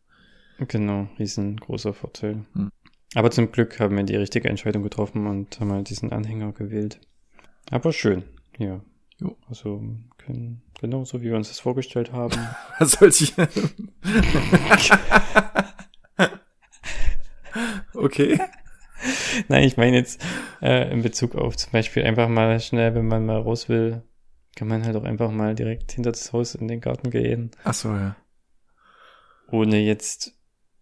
[0.66, 2.44] Genau, riesengroßer Vorteil.
[2.54, 2.70] Hm.
[3.14, 7.00] Aber zum Glück haben wir die richtige Entscheidung getroffen und haben halt diesen Anhänger gewählt.
[7.70, 8.24] Aber schön,
[8.58, 8.80] ja.
[9.20, 9.36] Jo.
[9.48, 9.82] Also
[10.16, 12.38] können, genau so, wie wir uns das vorgestellt haben.
[12.78, 13.34] Was soll ich?
[17.94, 18.40] okay.
[19.48, 20.24] Nein, ich meine jetzt
[20.60, 24.02] äh, in Bezug auf zum Beispiel einfach mal schnell, wenn man mal raus will,
[24.56, 27.74] kann man halt auch einfach mal direkt hinter das Haus in den Garten gehen, Ach
[27.74, 28.16] so, ja.
[29.50, 30.34] ohne jetzt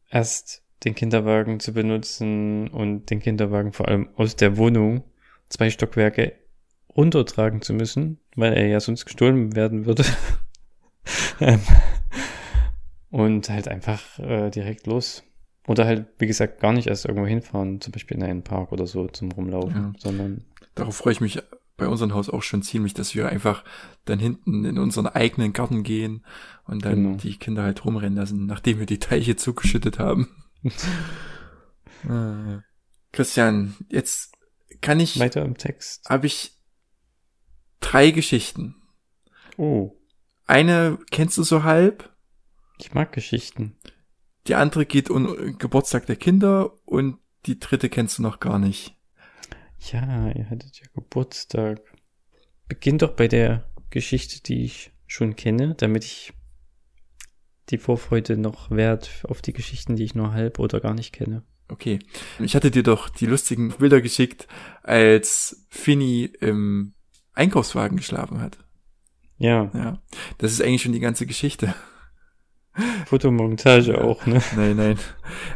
[0.08, 5.04] erst den Kinderwagen zu benutzen und den Kinderwagen vor allem aus der Wohnung
[5.48, 6.32] zwei Stockwerke
[6.96, 10.04] runtertragen zu müssen, weil er ja sonst gestohlen werden würde.
[11.38, 11.60] Ähm,
[13.10, 15.22] und halt einfach äh, direkt los.
[15.68, 18.86] Oder halt, wie gesagt, gar nicht erst irgendwo hinfahren, zum Beispiel in einen Park oder
[18.86, 19.92] so zum Rumlaufen, Ja.
[19.98, 21.40] sondern Darauf freue ich mich
[21.76, 23.62] bei unserem Haus auch schon ziemlich, dass wir einfach
[24.06, 26.24] dann hinten in unseren eigenen Garten gehen
[26.64, 27.16] und dann Genau.
[27.18, 30.28] die Kinder halt rumrennen lassen, nachdem wir die Teiche zugeschüttet haben.
[32.04, 32.58] Äh,
[33.12, 34.32] Christian, jetzt
[34.80, 36.08] kann ich, weiter im Text.
[36.08, 36.55] habe ich
[37.80, 38.74] drei Geschichten.
[39.56, 39.92] Oh,
[40.46, 42.14] Eine kennst du so halb,
[42.78, 43.76] ich mag Geschichten.
[44.46, 48.94] die andere geht um Geburtstag der Kinder und die dritte kennst du noch gar nicht.
[49.92, 51.80] Ja, ihr hattet ja Geburtstag.
[52.68, 56.32] Beginn doch bei der Geschichte, die ich schon kenne, damit ich
[57.70, 61.44] die Vorfreude noch wert auf die Geschichten, die ich nur halb oder gar nicht kenne.
[61.68, 61.98] Okay.
[62.38, 64.46] Ich hatte dir doch die lustigen Bilder geschickt,
[64.82, 66.94] als Finny im
[67.36, 68.58] Einkaufswagen geschlafen hat.
[69.38, 69.98] Ja, Ja.
[70.38, 71.74] Das ist eigentlich schon die ganze Geschichte.
[73.06, 74.42] Fotomontage auch, ne?
[74.56, 74.98] Nein, nein.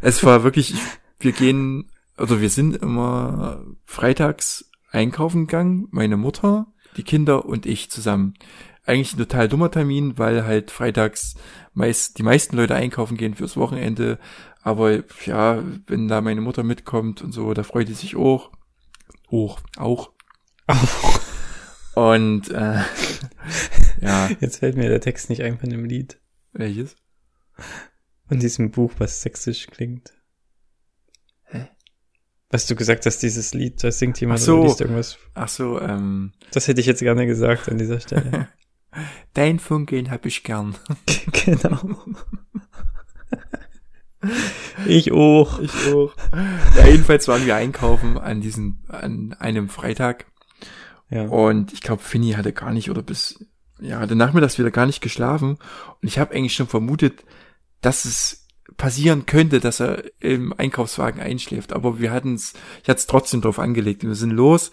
[0.01, 0.75] Es war wirklich,
[1.19, 6.67] wir gehen, also wir sind immer freitags einkaufen gegangen, meine Mutter,
[6.97, 8.35] die Kinder und ich zusammen.
[8.85, 11.35] Eigentlich ein total dummer Termin, weil halt freitags
[11.75, 14.19] meist, die meisten Leute einkaufen gehen fürs Wochenende.
[14.63, 18.51] Aber ja, wenn da meine Mutter mitkommt und so, da freut die sich auch.
[19.31, 20.11] Auch, auch.
[21.95, 22.83] Und äh,
[24.01, 26.21] ja, Jetzt fällt mir der Text nicht ein von dem Lied.
[26.53, 26.97] welches?
[28.29, 30.13] Von diesem Buch, was sächsisch klingt.
[31.45, 31.69] Hä?
[32.49, 34.59] Was du gesagt hast, dieses Lied, da singt jemand Ach so.
[34.59, 35.19] oder liest irgendwas.
[35.35, 38.49] Ach so, ähm, Das hätte ich jetzt gerne gesagt an dieser Stelle.
[39.35, 40.77] dein Funkeln hab ich gern.
[41.45, 42.07] genau.
[44.87, 45.59] ich auch.
[45.61, 46.15] Ich auch.
[46.77, 50.27] Ja, jedenfalls waren wir einkaufen an diesem, an einem Freitag.
[51.11, 51.27] Ja.
[51.27, 53.45] Und ich glaube, Finny hatte gar nicht oder bis,
[53.81, 55.59] ja, hatte nachmittags wieder gar nicht geschlafen.
[56.01, 57.25] Und ich habe eigentlich schon vermutet,
[57.81, 58.47] dass es
[58.77, 61.73] passieren könnte, dass er im Einkaufswagen einschläft.
[61.73, 64.05] Aber wir hatten es, ich hatte es trotzdem drauf angelegt.
[64.05, 64.71] Wir sind los.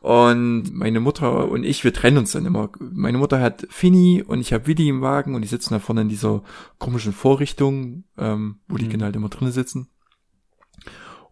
[0.00, 2.70] Und meine Mutter und ich, wir trennen uns dann immer.
[2.78, 6.00] Meine Mutter hat Finny und ich habe Willi im Wagen und die sitzen da vorne
[6.00, 6.42] in dieser
[6.78, 8.90] komischen Vorrichtung, ähm, wo die Mhm.
[8.90, 9.88] Kinder halt immer drinnen sitzen.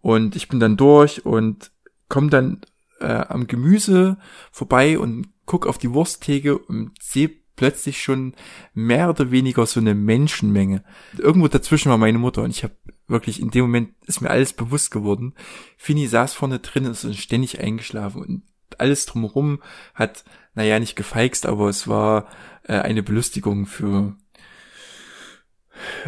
[0.02, 1.70] Und ich bin dann durch und
[2.10, 2.60] komme dann
[3.00, 4.18] äh, am Gemüse
[4.50, 8.34] vorbei und guck auf die Wursttheke und sehe plötzlich schon
[8.72, 10.84] mehr oder weniger so eine Menschenmenge.
[11.16, 12.76] Irgendwo dazwischen war meine Mutter und ich habe
[13.08, 15.34] wirklich in dem Moment ist mir alles bewusst geworden.
[15.76, 18.42] Fini saß vorne drin und ist ständig eingeschlafen und
[18.78, 19.60] alles drumherum
[19.94, 20.24] hat,
[20.54, 22.28] naja, nicht gefeixt, aber es war
[22.64, 24.16] äh, eine Belustigung für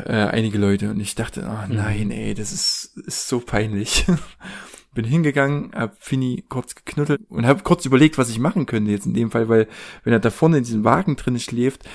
[0.05, 1.74] äh, einige Leute und ich dachte, Mhm.
[1.76, 4.05] nein, ey, das ist, ist so peinlich.
[4.93, 9.07] Bin hingegangen, hab Fini kurz geknuddelt und hab kurz überlegt, was ich machen könnte jetzt
[9.07, 9.68] in dem Fall, weil
[10.03, 11.88] wenn er da vorne in diesem Wagen drin schläft,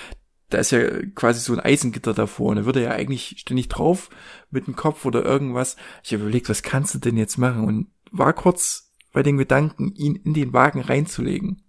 [0.49, 0.79] da ist ja
[1.15, 4.09] quasi so ein Eisengitter davor und da würde er ja eigentlich ständig drauf
[4.49, 5.75] mit dem Kopf oder irgendwas.
[6.03, 9.93] Ich habe überlegt, was kannst du denn jetzt machen und war kurz bei den Gedanken,
[9.95, 11.63] ihn in den Wagen reinzulegen.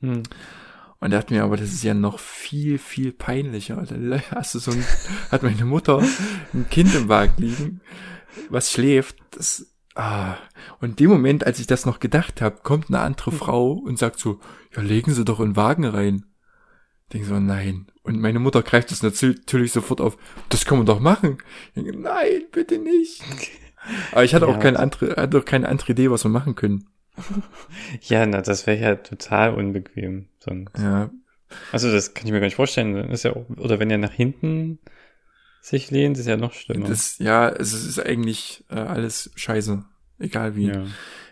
[0.00, 0.22] Hm.
[1.00, 3.76] Und dachte mir, aber das ist ja noch viel, viel peinlicher.
[3.76, 4.84] Da hast du so ein,
[5.30, 6.02] hat meine Mutter
[6.54, 7.80] ein Kind im Wagen liegen,
[8.50, 9.16] was schläft.
[9.32, 10.36] Das, ah.
[10.80, 13.98] Und in dem Moment, als ich das noch gedacht habe, kommt eine andere Frau und
[13.98, 14.40] sagt so,
[14.74, 16.24] ja, legen Sie doch in den Wagen rein.
[17.04, 17.86] Ich denke so, nein.
[18.02, 20.16] Und meine Mutter greift das natürlich sofort auf.
[20.48, 21.38] Das kann man doch machen.
[21.74, 23.22] Ich denke, nein, bitte nicht.
[24.12, 24.58] Aber ich hatte auch Ja.
[24.60, 26.88] keine andere, hatte auch keine andere Idee, was wir machen können.
[28.00, 30.28] Ja, na, das wäre ja total unbequem.
[30.38, 30.72] Sonst.
[30.78, 31.10] Ja,
[31.70, 32.94] Also das kann ich mir gar nicht vorstellen.
[32.94, 34.78] Das ist ja auch, oder wenn er nach hinten
[35.62, 36.88] sich lehnt, ist ja noch schlimmer.
[36.88, 39.84] Das, ja, es ist eigentlich äh, alles scheiße.
[40.18, 40.66] Egal wie.
[40.66, 40.84] Ja,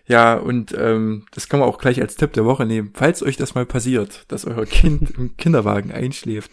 [0.06, 0.34] ja.
[0.36, 2.92] und ähm, das kann man auch gleich als Tipp der Woche nehmen.
[2.94, 6.50] Falls euch das mal passiert, dass euer Kind im Kinderwagen einschläft,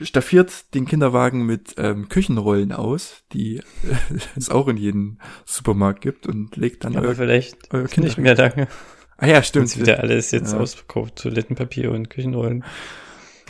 [0.00, 3.62] staffiert den Kinderwagen mit ähm, Küchenrollen aus, die äh,
[4.36, 8.18] es auch in jedem Supermarkt gibt und legt dann Aber euer, vielleicht euer nicht Kind.
[8.18, 8.68] mehr lange.
[9.16, 9.70] Ah ja, Stimmt.
[9.70, 9.86] stimmt.
[9.86, 10.58] wieder alles jetzt Ja.
[10.58, 11.16] ausverkauft.
[11.16, 12.64] Toilettenpapier und Küchenrollen.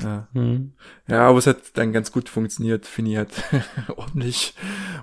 [0.03, 0.29] Ja.
[0.33, 0.73] Hm.
[1.07, 2.87] Ja, aber es hat dann ganz gut funktioniert.
[2.87, 3.31] Finny hat
[3.97, 4.55] ordentlich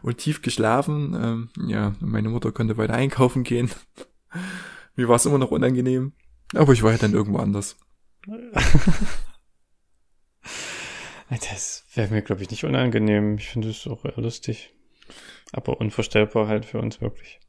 [0.01, 1.13] und tief geschlafen.
[1.55, 3.71] Ähm, ja, meine Mutter konnte weiter einkaufen gehen.
[4.95, 6.13] Mir war es immer noch unangenehm.
[6.53, 7.77] Aber ich war ja dann irgendwo anders.
[11.49, 13.37] Das wäre mir, glaube ich, nicht unangenehm.
[13.37, 14.73] Ich finde es auch eher lustig.
[15.53, 17.39] Aber unvorstellbar halt für uns wirklich.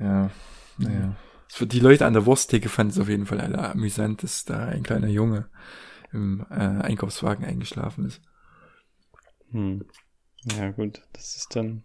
[0.00, 0.30] Ja,
[0.78, 1.16] naja.
[1.52, 4.66] Für die Leute an der Wursttheke fanden es auf jeden Fall alle amüsant, dass da
[4.66, 5.50] ein kleiner Junge
[6.12, 8.20] im äh, Einkaufswagen eingeschlafen ist.
[9.50, 9.84] Hm.
[10.56, 11.84] Ja, gut, das ist dann.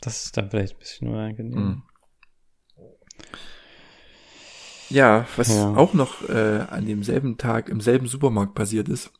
[0.00, 1.58] Das ist dann vielleicht ein bisschen unangenehm.
[1.58, 1.82] Mhm.
[4.88, 5.74] Ja, was Ja.
[5.74, 9.10] auch noch äh, an demselben Tag im selben Supermarkt passiert ist.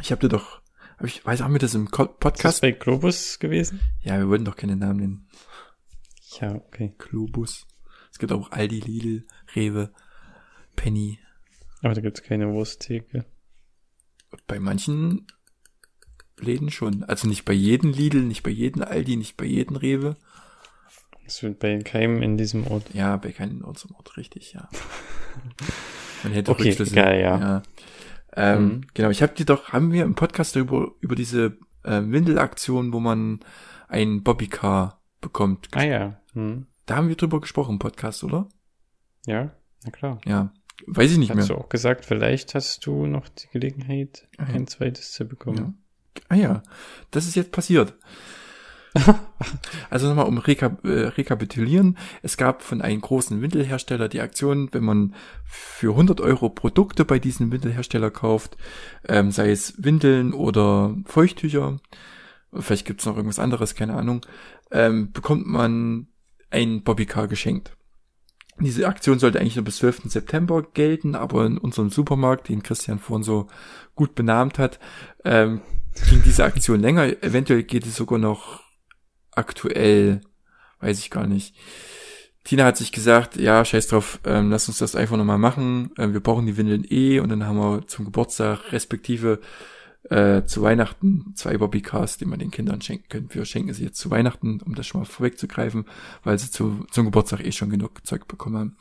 [0.00, 0.60] Ich habe dir doch,
[0.98, 2.60] hab ich weiß, haben wir das im Ko- Ist das Podcast?
[2.60, 3.80] bei Globus gewesen?
[4.02, 5.28] Ja, wir wollten doch keine Namen nennen.
[6.40, 6.94] Ja, okay.
[6.98, 7.66] Globus.
[8.12, 9.92] Es gibt auch Aldi, Lidl, Rewe,
[10.76, 11.18] Penny.
[11.82, 13.24] Aber da gibt's keine Wursttheke.
[14.46, 15.26] Bei manchen
[16.38, 17.02] Läden schon.
[17.04, 20.16] Also nicht bei jedem Lidl, nicht bei jedem Aldi, nicht bei jedem Rewe.
[21.24, 22.92] Das wird bei keinem in diesem Ort.
[22.94, 24.68] Ja, bei keinem unserem Ort, richtig, ja.
[26.22, 26.92] Man hätte Okay, Rückschlüsse.
[26.92, 27.62] egal, ja.
[28.34, 28.80] Ähm, Mhm.
[28.94, 33.00] Genau, ich habe dir doch, haben wir im Podcast darüber, über diese äh, Windelaktion, wo
[33.00, 33.40] man
[33.88, 35.68] ein Bobbycar bekommt.
[35.72, 36.20] Ah ja.
[36.32, 36.66] Hm.
[36.86, 38.48] Da haben wir drüber gesprochen im Podcast, oder?
[39.26, 39.52] Ja,
[39.84, 40.20] na klar.
[40.26, 40.52] Ja.
[40.86, 41.46] Weiß ich nicht Hast mehr.
[41.46, 44.54] du auch gesagt, vielleicht hast du noch die Gelegenheit, Ah, ja.
[44.54, 45.82] ein zweites zu bekommen.
[46.28, 46.62] Ah ja,
[47.10, 47.94] das ist jetzt passiert.
[49.90, 51.96] Also nochmal um reka äh, rekapitulieren.
[52.22, 55.14] Es gab von einem großen Windelhersteller die Aktion, wenn man
[55.44, 58.56] für 100 Euro Produkte bei diesem Windelhersteller kauft,
[59.08, 61.80] ähm, sei es Windeln oder Feuchttücher,
[62.54, 64.24] vielleicht gibt's noch irgendwas anderes, keine Ahnung,
[64.70, 66.06] ähm, bekommt man
[66.52, 67.76] ein Bobbycar geschenkt.
[68.60, 70.02] Diese Aktion sollte eigentlich nur bis 12.
[70.04, 73.48] September gelten, aber in unserem Supermarkt, den Christian vorhin so
[73.94, 74.78] gut benannt hat,
[75.24, 75.62] ähm,
[76.08, 77.22] ging diese Aktion länger.
[77.22, 78.62] Eventuell geht es sogar noch
[79.32, 80.20] aktuell,
[80.80, 81.56] weiß ich gar nicht.
[82.44, 85.90] Tina hat sich gesagt, ja, scheiß drauf, ähm, lass uns das einfach nochmal machen.
[85.96, 89.40] Ähm, wir brauchen die Windeln eh und dann haben wir zum Geburtstag respektive
[90.10, 93.28] äh, zu Weihnachten zwei Bobbycars, die man den Kindern schenken können.
[93.32, 95.86] Wir schenken sie jetzt zu Weihnachten, um das schon mal vorwegzugreifen,
[96.24, 98.76] weil sie zu, zum Geburtstag eh schon genug Zeug bekommen haben.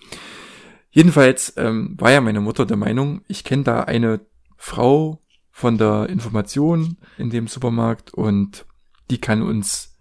[0.90, 4.22] Jedenfalls ähm, war ja meine Mutter der Meinung, ich kenne da eine
[4.58, 8.66] Frau von der Information in dem Supermarkt und
[9.10, 9.98] die kann uns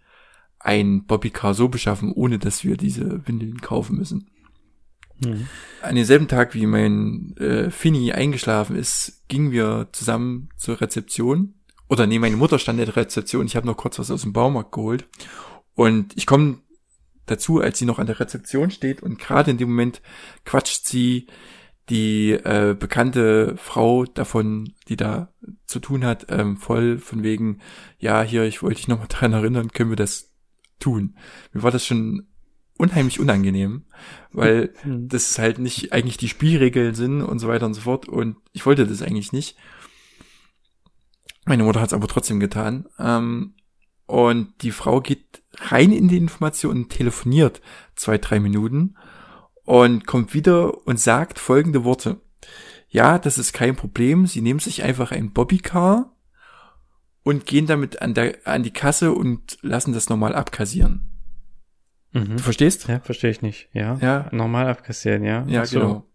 [0.59, 4.31] ein Bobbycar so beschaffen, ohne dass wir diese Windeln kaufen müssen.
[5.21, 5.49] Mhm.
[5.83, 11.55] An demselben Tag, wie mein äh, Finny eingeschlafen ist, gingen wir zusammen zur Rezeption.
[11.89, 13.47] Oder nee, meine Mutter stand in der Rezeption.
[13.47, 15.09] Ich habe noch kurz was aus dem Baumarkt geholt.
[15.75, 16.59] Und ich komme
[17.27, 19.03] dazu, als sie noch an der Rezeption steht.
[19.03, 20.03] Und gerade in dem Moment
[20.45, 21.27] quatscht sie
[21.89, 25.33] die äh, bekannte Frau davon, die da
[25.67, 27.59] zu tun hat, ähm, voll von wegen,
[27.99, 30.33] ja, hier, ich wollte dich nochmal daran erinnern, können wir das
[30.79, 31.17] tun.
[31.53, 32.29] Mir war das schon
[32.81, 33.85] unheimlich unangenehm,
[34.33, 35.09] weil Mhm.
[35.09, 38.09] das halt nicht eigentlich die Spielregeln sind und so weiter und so fort.
[38.09, 39.57] Und ich wollte das eigentlich nicht.
[41.45, 42.87] Meine Mutter hat es aber trotzdem getan.
[42.99, 43.55] Ähm,
[44.07, 47.61] und die Frau geht rein in die Information und telefoniert
[47.95, 48.97] zwei, drei Minuten
[49.65, 52.21] und kommt wieder und sagt folgende Worte.
[52.89, 54.27] Ja, das ist kein Problem.
[54.27, 56.13] Sie nehmen sich einfach ein Bobbycar
[57.23, 61.10] und gehen damit an, der, an die Kasse und lassen das normal abkassieren.
[62.13, 62.37] Mhm.
[62.37, 62.89] Du verstehst?
[62.89, 63.69] Ja, verstehe ich nicht.
[63.73, 63.99] Ja.
[64.01, 64.29] Ja.
[64.33, 65.45] Normal abkassieren, ja.
[65.47, 65.81] Ja, so.
[65.81, 66.07] genau.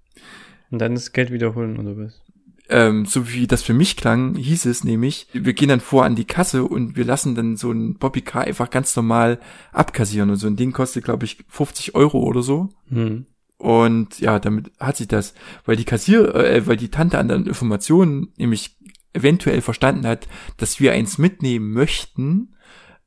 [0.72, 2.22] Und dann das Geld wiederholen oder was?
[2.70, 6.16] ähm, so wie das für mich klang, hieß es nämlich, wir gehen dann vor an
[6.16, 9.40] die Kasse und wir lassen dann so ein Bobbycar einfach ganz normal
[9.72, 12.70] abkassieren und so ein Ding kostet, glaube ich, 50 Euro oder so.
[12.90, 13.28] Mhm.
[13.58, 15.34] Und ja, damit hat sich das,
[15.66, 18.78] weil die Kassier, äh, weil die Tante an den Informationen nämlich
[19.14, 20.28] eventuell verstanden hat,
[20.58, 22.56] dass wir eins mitnehmen möchten,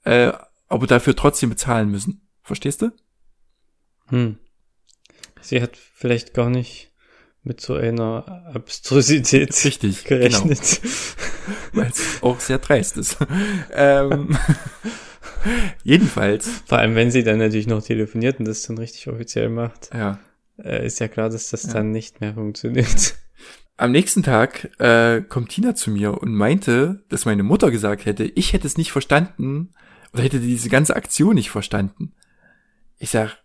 [0.04, 0.32] äh,
[0.68, 2.27] aber dafür trotzdem bezahlen müssen.
[2.48, 2.90] Verstehst du?
[4.06, 4.38] Hm.
[5.42, 6.90] Sie hat vielleicht gar nicht
[7.42, 10.20] mit so einer Abstrusität Richtig, genau.
[10.20, 10.80] gerechnet.
[11.74, 13.18] Weil es auch sehr dreist ist.
[13.72, 14.36] ähm,
[15.84, 19.90] jedenfalls, Vor allem, wenn sie dann natürlich noch telefoniert und das dann richtig offiziell macht,
[19.92, 20.18] ja.
[20.56, 21.74] äh, ist ja klar, dass das Ja.
[21.74, 23.14] dann nicht mehr funktioniert.
[23.76, 28.24] Am nächsten Tag äh, kommt Tina zu mir und meinte, dass meine Mutter gesagt hätte,
[28.24, 29.74] ich hätte es nicht verstanden
[30.14, 32.14] oder hätte diese ganze Aktion nicht verstanden.
[32.98, 33.36] Ich sag,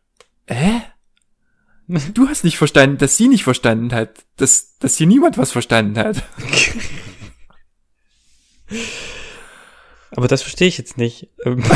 [0.48, 0.82] hä?
[2.14, 5.98] Du hast nicht verstanden, dass sie nicht verstanden hat, dass, dass hier niemand was verstanden
[5.98, 6.24] hat.
[10.12, 11.30] Aber das verstehe ich jetzt nicht.
[11.46, 11.64] Ähm,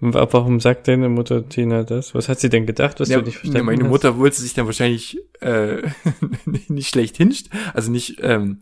[0.00, 2.14] Wa- Warum sagt deine Mutter Tina das?
[2.14, 3.90] Was hat sie denn gedacht, was Ja, du nicht verstanden ja, meine hast?
[3.90, 5.82] Mutter wollte sich dann wahrscheinlich äh,
[6.68, 8.60] nicht schlecht hinstellen, also nicht ähm,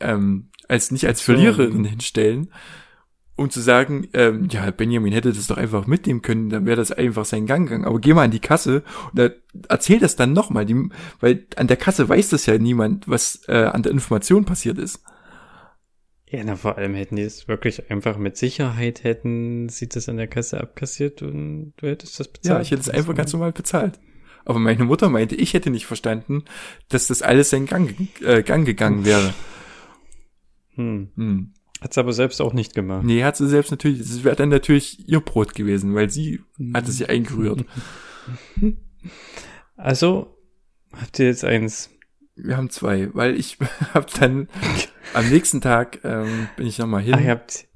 [0.00, 1.20] ähm, als nicht als.
[1.22, 2.52] Verliererin hinstellen
[3.36, 6.92] um zu sagen, ähm, ja, Benjamin hätte das doch einfach mitnehmen können, dann wäre das
[6.92, 7.84] einfach sein Gang gegangen.
[7.84, 9.34] Aber geh mal an die Kasse und er
[9.68, 10.66] erzähl das dann nochmal,
[11.20, 15.02] weil an der Kasse weiß das ja niemand, was äh, an der Information passiert ist.
[16.30, 20.16] Ja, na, vor allem hätten die es wirklich einfach mit Sicherheit hätten sie das an
[20.16, 22.58] der Kasse abkassiert und du hättest das bezahlt.
[22.58, 24.00] Ja, ich hätte es einfach ganz normal bezahlt.
[24.44, 26.44] Aber meine Mutter meinte, ich hätte nicht verstanden,
[26.88, 29.32] dass das alles seinen Gang, äh, Gang gegangen wäre.
[30.74, 31.10] Hm.
[31.16, 31.54] Hm.
[31.80, 33.04] Hat sie aber selbst auch nicht gemacht.
[33.04, 36.40] Nee, hat sie selbst natürlich, es wäre dann natürlich ihr Brot gewesen, weil sie
[36.72, 37.64] hat es ja eingerührt.
[39.76, 40.38] Also,
[40.92, 41.90] habt ihr jetzt eins?
[42.36, 43.58] Wir haben zwei, weil ich
[43.92, 44.48] hab dann
[45.12, 47.14] am nächsten Tag ähm, bin ich nochmal hin.
[47.16, 47.66] Ach, ihr habt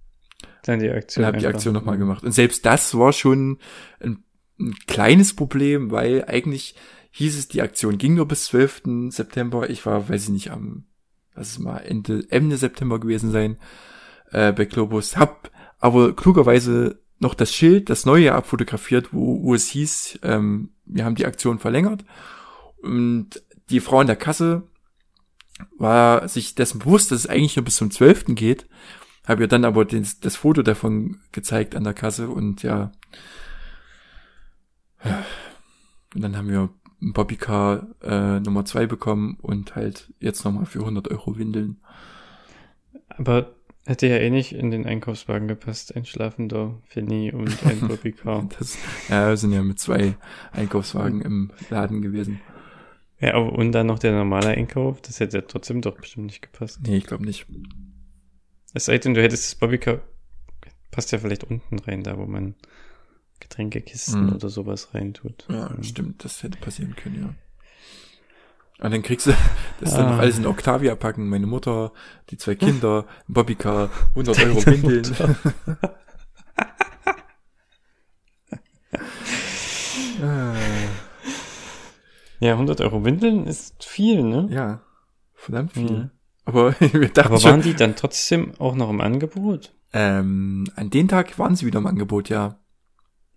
[0.63, 1.25] dann die Aktion.
[1.25, 2.25] Und hab die Aktion nochmal gemacht.
[2.25, 3.59] Und selbst das war schon
[4.01, 4.25] ein,
[4.59, 6.75] ein kleines Problem, weil eigentlich
[7.11, 9.11] hieß es, die Aktion ging nur bis 12.
[9.11, 9.69] September.
[9.71, 10.87] Ich war, weiß ich nicht, am,
[11.39, 13.57] was ist mal, Ende, Ende September gewesen sein,
[14.31, 15.17] äh, bei Globus.
[15.17, 21.05] Hab aber klugerweise noch das Schild, das neue abfotografiert, wo, wo es hieß, ähm, wir
[21.05, 22.05] haben die Aktion verlängert.
[22.83, 24.63] Und die Frau in der Kasse
[25.77, 28.27] war sich dessen bewusst, dass es eigentlich nur bis zum 12.
[28.29, 28.69] geht.
[29.27, 32.93] Habe ihr dann aber den, das Foto davon gezeigt an der Kasse und ja.
[36.15, 36.71] Und dann haben wir
[37.01, 41.79] ein Bobbycar äh, Nummer zwei bekommen und halt jetzt nochmal für 100 Euro Windeln.
[43.09, 43.55] Aber
[43.87, 48.49] hätte ja eh nicht in den Einkaufswagen gepasst, ein schlafender Finny und ein Bobbycar.
[48.59, 48.77] das,
[49.09, 50.17] ja, wir sind ja mit zwei
[50.53, 52.41] Einkaufswagen im Laden gewesen.
[53.21, 56.81] Ja, und dann noch der normale Einkauf, das hätte ja trotzdem doch bestimmt nicht gepasst.
[56.83, 57.47] Nee, ich glaube nicht.
[58.75, 60.01] Es sei denn, du hättest das Bobbycar,
[60.91, 62.55] passt ja vielleicht unten rein, da wo man
[63.41, 64.35] Getränkekisten mhm.
[64.35, 65.47] oder sowas reintut.
[65.49, 67.35] Ja, ja, stimmt, das hätte passieren können, ja.
[68.81, 69.33] Und dann kriegst du
[69.81, 69.99] das ah.
[69.99, 71.93] dann noch alles in Octavia packen, meine Mutter,
[72.31, 75.17] die zwei Kinder, ein Bobbycar, 100 Euro Windeln.
[80.23, 80.55] ah.
[82.41, 84.49] Ja, 100 Euro Windeln ist viel, ne?
[84.51, 84.81] Ja,
[85.35, 85.91] verdammt viel.
[85.91, 86.11] Mhm.
[86.45, 89.75] Aber wir dachten Aber waren schon, die dann trotzdem auch noch im Angebot?
[89.93, 92.59] Ähm, an den Tag waren sie wieder im Angebot, ja.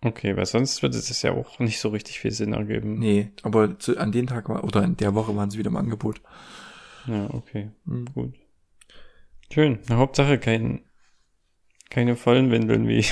[0.04, 2.98] Okay, weil sonst würde es ja auch nicht so richtig viel Sinn ergeben.
[2.98, 5.78] Nee, aber zu, an den Tag war, oder in der Woche waren sie wieder im
[5.78, 6.22] Angebot.
[7.06, 8.06] Ja, okay, mhm.
[8.14, 8.34] gut.
[9.52, 9.80] Schön.
[9.90, 10.82] Na, Hauptsache kein,
[11.90, 13.06] keine vollen Windeln wie,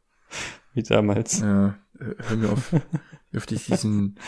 [0.74, 1.40] wie damals.
[1.40, 2.74] Ja, äh, hör mir auf.
[3.32, 4.18] dürfte ich diesen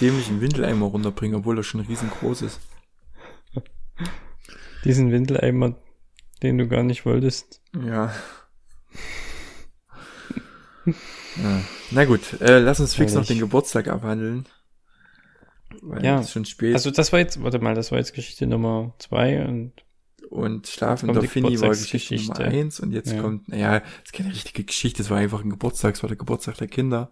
[0.00, 2.60] dämlichen Windeleimer runterbringen, obwohl er schon riesengroß ist.
[4.84, 5.76] Diesen Windeleimer,
[6.42, 7.62] den du gar nicht wolltest.
[7.74, 8.12] Ja.
[10.86, 11.60] Ja.
[11.90, 14.46] Na gut, äh, lass uns fix noch den Geburtstag abhandeln.
[15.80, 16.74] Weil ja, ist schon spät.
[16.74, 19.72] Also das war jetzt, warte mal, das war jetzt Geschichte Nummer zwei und
[20.28, 23.20] und Schlafen Finny war Geschichte Nummer eins und jetzt ja.
[23.20, 26.16] kommt, naja, das ist keine richtige Geschichte, es war einfach ein Geburtstag, es war der
[26.16, 27.10] Geburtstag der Kinder.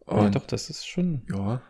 [0.00, 1.62] Und ja, doch, das ist schon ja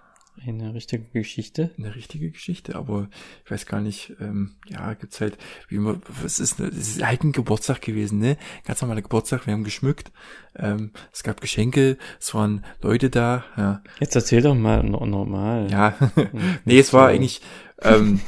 [0.44, 1.70] eine richtige Geschichte.
[1.78, 3.08] Eine richtige Geschichte, aber
[3.44, 7.24] ich weiß gar nicht, ähm, ja, gibt's halt, wie man, was ist, es ist halt
[7.24, 8.36] ein Geburtstag gewesen, ne?
[8.64, 10.12] Ganz normaler Geburtstag, wir haben geschmückt,
[10.54, 13.82] ähm, es gab Geschenke, es waren Leute da, ja.
[14.00, 15.70] Jetzt erzähl doch mal normal.
[15.70, 15.94] Ja,
[16.64, 17.40] nee, es war eigentlich,
[17.82, 18.20] ähm,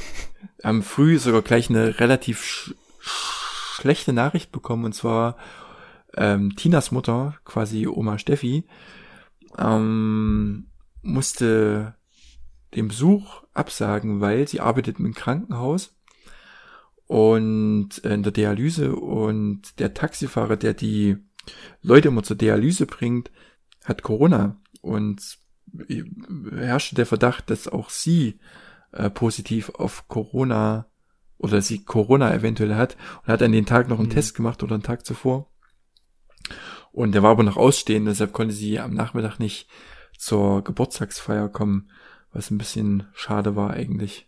[0.63, 2.73] am früh sogar gleich eine relativ sch
[3.79, 5.37] schlechte Nachricht bekommen, und zwar,
[6.17, 8.65] ähm, Tinas Mutter, quasi Oma Steffi,
[9.57, 10.67] ähm,
[11.01, 11.95] musste
[12.75, 15.95] den Besuch absagen, weil sie arbeitet im Krankenhaus
[17.07, 21.17] und in der Dialyse und der Taxifahrer, der die
[21.81, 23.31] Leute immer zur Dialyse bringt,
[23.83, 25.39] hat Corona und
[26.51, 28.39] herrschte der Verdacht, dass auch sie
[28.91, 30.85] äh, positiv auf Corona
[31.37, 34.13] oder sie Corona eventuell hat und hat an den Tag noch einen mhm.
[34.13, 35.51] Test gemacht oder einen Tag zuvor.
[36.91, 39.67] Und der war aber noch ausstehend, deshalb konnte sie am Nachmittag nicht
[40.17, 41.89] zur Geburtstagsfeier kommen,
[42.33, 44.27] was ein bisschen schade war eigentlich.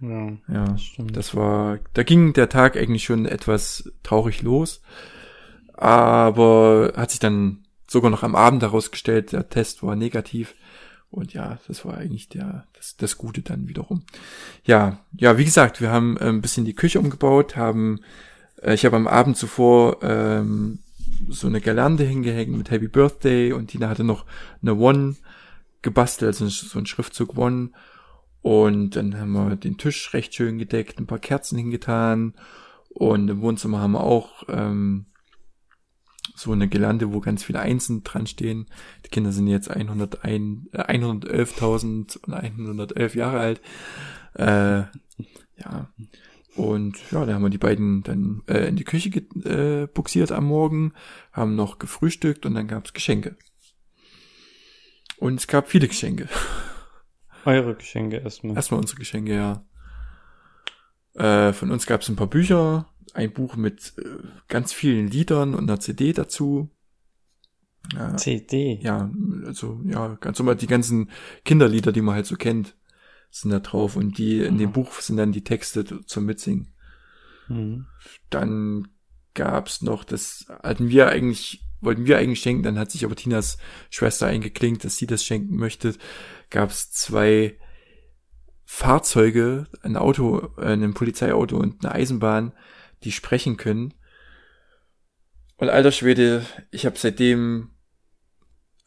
[0.00, 1.16] Ja, ja das, stimmt.
[1.16, 4.82] das war, da ging der Tag eigentlich schon etwas traurig los,
[5.72, 10.54] aber hat sich dann sogar noch am Abend herausgestellt, der Test war negativ.
[11.10, 14.02] Und ja, das war eigentlich der, das, das Gute dann wiederum.
[14.64, 18.00] Ja, ja, wie gesagt, wir haben äh, ein bisschen die Küche umgebaut, haben,
[18.60, 20.80] äh, ich habe am Abend zuvor ähm,
[21.28, 24.26] so eine Girlande hingehängt mit Happy Birthday und Tina hatte noch
[24.60, 25.14] eine One
[25.84, 27.70] gebastelt, also so ein Schriftzug One.
[28.42, 32.34] Und dann haben wir den Tisch recht schön gedeckt, ein paar Kerzen hingetan.
[32.88, 35.06] Und im Wohnzimmer haben wir auch ähm,
[36.34, 38.66] so eine Gelande, wo ganz viele Einsen dran stehen.
[39.04, 43.60] Die Kinder sind jetzt 101, äh, 111.000 und 111 Jahre alt.
[44.34, 44.84] Äh,
[45.56, 45.88] ja.
[46.56, 50.44] Und ja, da haben wir die beiden dann äh, in die Küche äh, buxiert am
[50.44, 50.92] Morgen,
[51.32, 53.36] haben noch gefrühstückt und dann gab's Geschenke.
[55.24, 56.28] Und es gab viele Geschenke.
[57.46, 58.56] Eure Geschenke erstmal.
[58.56, 59.64] Erstmal unsere Geschenke, ja.
[61.14, 64.02] Äh, von uns gab's ein paar Bücher, ein Buch mit äh,
[64.48, 66.68] ganz vielen Liedern und einer CD dazu.
[67.96, 68.78] Äh, CD.
[68.82, 69.10] ja,
[69.46, 71.08] also ja, ganz normal die ganzen
[71.46, 72.76] Kinderlieder, die man halt so kennt,
[73.30, 74.74] sind da drauf und die in dem Mhm.
[74.74, 76.74] Buch sind dann die Texte zum Mitsingen.
[77.48, 77.86] Mhm.
[78.28, 78.88] Dann
[79.32, 83.58] gab's noch, das hatten wir eigentlich, wollten wir eigentlich schenken, dann hat sich aber Tinas
[83.90, 85.94] Schwester eingeklinkt, dass sie das schenken möchte.
[86.50, 87.58] Gab's zwei
[88.64, 92.52] Fahrzeuge, ein Auto, äh, ein Polizeiauto und eine Eisenbahn,
[93.02, 93.94] die sprechen können.
[95.56, 97.70] Und alter Schwede, ich habe seitdem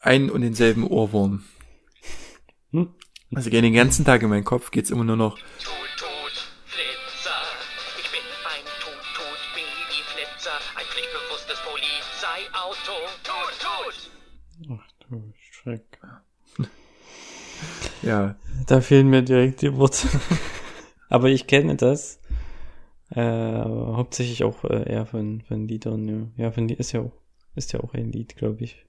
[0.00, 1.44] einen und denselben Ohrwurm.
[2.72, 2.94] Hm.
[3.34, 5.38] Also den ganzen Tag in meinem Kopf geht's immer nur noch,
[18.02, 18.36] ja,
[18.66, 20.08] Da fehlen mir direkt die Worte.
[21.08, 22.20] Aber ich kenne das.
[23.10, 26.44] Äh, hauptsächlich auch äh, eher von, von Liedern, ja.
[26.44, 27.12] Ja, von ist ja auch,
[27.54, 28.84] ist ja auch ein Lied, glaube ich.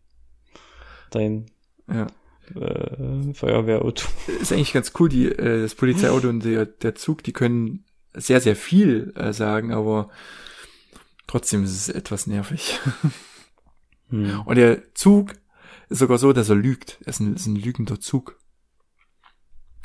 [1.12, 1.46] Dein
[1.88, 2.08] ja.
[2.56, 4.06] äh, Feuerwehrauto.
[4.42, 8.42] ist eigentlich ganz cool, die, äh, das Polizeiauto und der, der Zug, die können sehr,
[8.42, 10.10] sehr viel äh, sagen, aber
[11.28, 12.80] trotzdem ist es etwas nervig.
[14.10, 14.42] Hm.
[14.42, 15.36] Und der Zug
[15.90, 16.98] ist sogar so, dass er lügt.
[17.02, 18.40] Er ist ein, ist ein lügender Zug.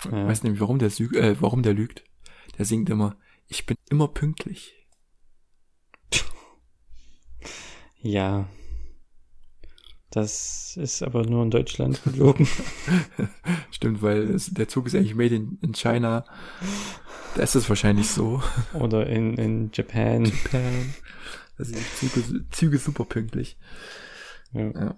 [0.04, 0.26] Ja.
[0.26, 2.04] weiß nicht, warum der, äh, warum der lügt.
[2.58, 3.16] Der singt immer,
[3.48, 4.74] ich bin immer pünktlich.
[8.00, 8.48] Ja.
[10.10, 12.46] Das ist aber nur in Deutschland gelogen.
[13.70, 16.24] Stimmt, weil es, der Zug ist eigentlich made in, in China.
[17.34, 18.42] Da ist es wahrscheinlich so.
[18.74, 20.30] Oder in, in Japan.
[21.56, 23.58] Da sind die Züge, Züge super pünktlich.
[24.52, 24.96] Ja,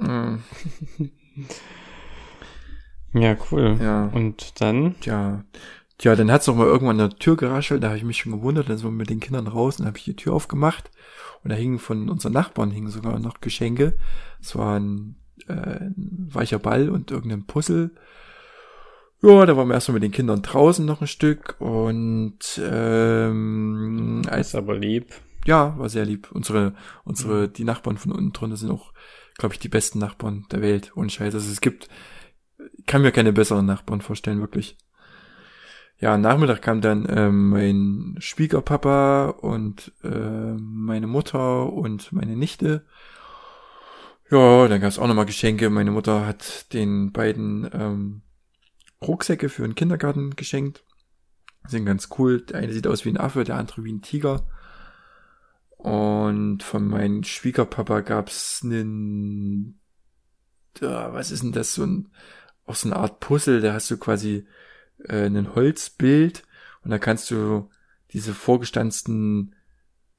[0.00, 0.36] Mm,
[3.14, 3.78] ja cool.
[3.80, 4.06] Ja.
[4.06, 4.94] Und dann?
[5.00, 5.44] Tja,
[5.98, 8.32] tja, dann hat's noch mal irgendwann an der Tür geraschelt, da habe ich mich schon
[8.32, 10.90] gewundert, dann sind wir mit den Kindern raus, dann habe ich die Tür aufgemacht
[11.42, 13.94] und da hingen von unseren Nachbarn hingen sogar noch Geschenke.
[14.40, 15.16] Es war ein,
[15.48, 17.90] äh, ein weicher Ball und irgendein Puzzle.
[19.20, 24.48] Ja, da waren wir erstmal mit den Kindern draußen noch ein Stück und ähm, als
[24.48, 25.12] Ist aber lieb.
[25.44, 26.28] ja, war sehr lieb.
[26.30, 28.92] Unsere, unsere, die Nachbarn von unten drunter sind auch,
[29.36, 30.92] glaube ich, die besten Nachbarn der Welt.
[30.94, 31.34] Ohne Scheiß.
[31.34, 31.88] Also es gibt,
[32.86, 34.76] kann mir keine besseren Nachbarn vorstellen, wirklich.
[36.00, 42.84] Ja, Nachmittag kam dann ähm, mein Schwiegerpapa und äh, meine Mutter und meine Nichte.
[44.30, 45.70] Ja, dann gab es auch nochmal Geschenke.
[45.70, 48.22] Meine Mutter hat den beiden ähm,
[49.02, 50.84] Rucksäcke für den Kindergarten geschenkt.
[51.66, 52.42] Sind ganz cool.
[52.42, 54.46] Der eine sieht aus wie ein Affe, der andere wie ein Tiger.
[55.78, 59.80] Und von meinem Schwiegerpapa gab's einen,
[60.80, 62.10] ja, was ist denn das, so ein,
[62.68, 64.46] auch so eine Art Puzzle, da hast du quasi
[65.04, 66.44] äh, ein Holzbild
[66.82, 67.70] und da kannst du
[68.12, 69.54] diese vorgestanzten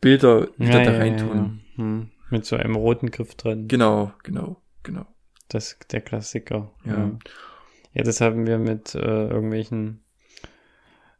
[0.01, 1.61] Bilder wieder da reintun.
[1.71, 1.83] Ja.
[1.83, 2.11] Hm.
[2.29, 3.67] Mit so einem roten Griff dran.
[3.67, 5.05] Genau, genau, genau.
[5.47, 6.71] Das der Klassiker.
[6.85, 6.97] Ja.
[6.97, 7.19] Ja,
[7.93, 10.03] ja das haben wir mit äh, irgendwelchen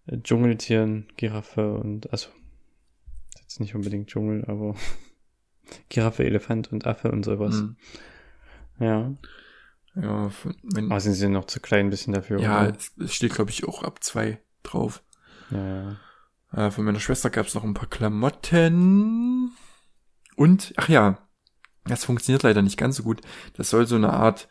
[0.05, 2.29] äh, Dschungeltieren, Giraffe und also
[3.41, 4.75] jetzt nicht unbedingt Dschungel, aber
[5.89, 7.55] Giraffe, Elefant und Affe und sowas.
[7.61, 7.75] Mhm.
[8.79, 9.13] Ja.
[10.01, 10.31] Ja,
[10.63, 12.39] mein, Aber sind sie noch zu klein ein bisschen dafür?
[12.39, 12.75] ja, oder?
[12.77, 15.03] es, es steht, glaube ich, auch ab zwei drauf.
[15.51, 15.97] ja.
[16.51, 19.51] Äh, von meiner Schwester gab's noch ein paar Klamotten.
[20.35, 21.19] Und, ach ja,
[21.85, 23.21] das funktioniert leider nicht ganz so gut.
[23.53, 24.47] Das soll so eine Art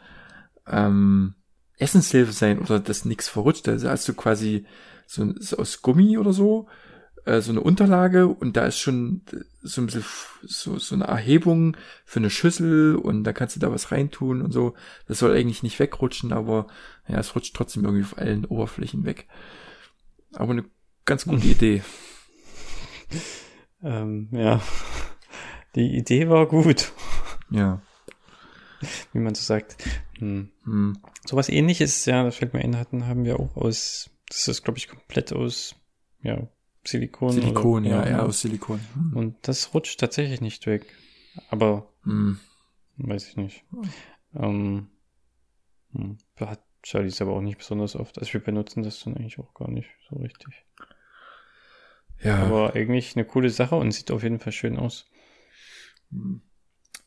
[0.66, 1.34] ähm,
[1.78, 3.68] Essenshilfe sein oder dass nichts verrutscht.
[3.68, 4.66] Also hast du quasi
[5.06, 6.68] so, so aus Gummi oder so,
[7.24, 9.22] äh, so eine Unterlage und da ist schon
[9.62, 10.04] so ein bisschen
[10.42, 14.52] so, so eine Erhebung für eine Schüssel und da kannst du da was reintun und
[14.52, 14.74] so.
[15.06, 16.66] Das soll eigentlich nicht wegrutschen, aber
[17.08, 19.26] ja, es rutscht trotzdem irgendwie auf allen Oberflächen weg.
[20.34, 20.64] Aber eine
[21.04, 21.82] ganz gute Idee.
[23.82, 24.60] Ähm, ja.
[25.74, 26.92] Die Idee war gut,
[27.50, 27.80] Ja.
[29.12, 29.76] wie man so sagt.
[30.18, 30.50] Hm.
[30.64, 30.98] Hm.
[31.24, 34.78] Sowas ähnliches, ja, das fällt mir ein, hatten, haben wir auch aus, das ist, glaube
[34.78, 35.74] ich, komplett aus,
[36.22, 36.48] ja,
[36.84, 37.32] Silikon.
[37.32, 38.80] Silikon, oder, ja, ja, aus Silikon.
[38.94, 39.16] Hm.
[39.16, 40.86] Und das rutscht tatsächlich nicht weg.
[41.50, 42.38] Aber, Hm.
[42.96, 43.64] weiß ich nicht.
[44.34, 44.88] Ähm,
[45.92, 48.18] hm, hat Charlies aber auch nicht besonders oft.
[48.18, 50.64] Also wir benutzen das dann eigentlich auch gar nicht so richtig.
[52.22, 55.06] Ja, Aber eigentlich eine coole Sache und sieht auf jeden Fall schön aus.
[56.10, 56.40] hm.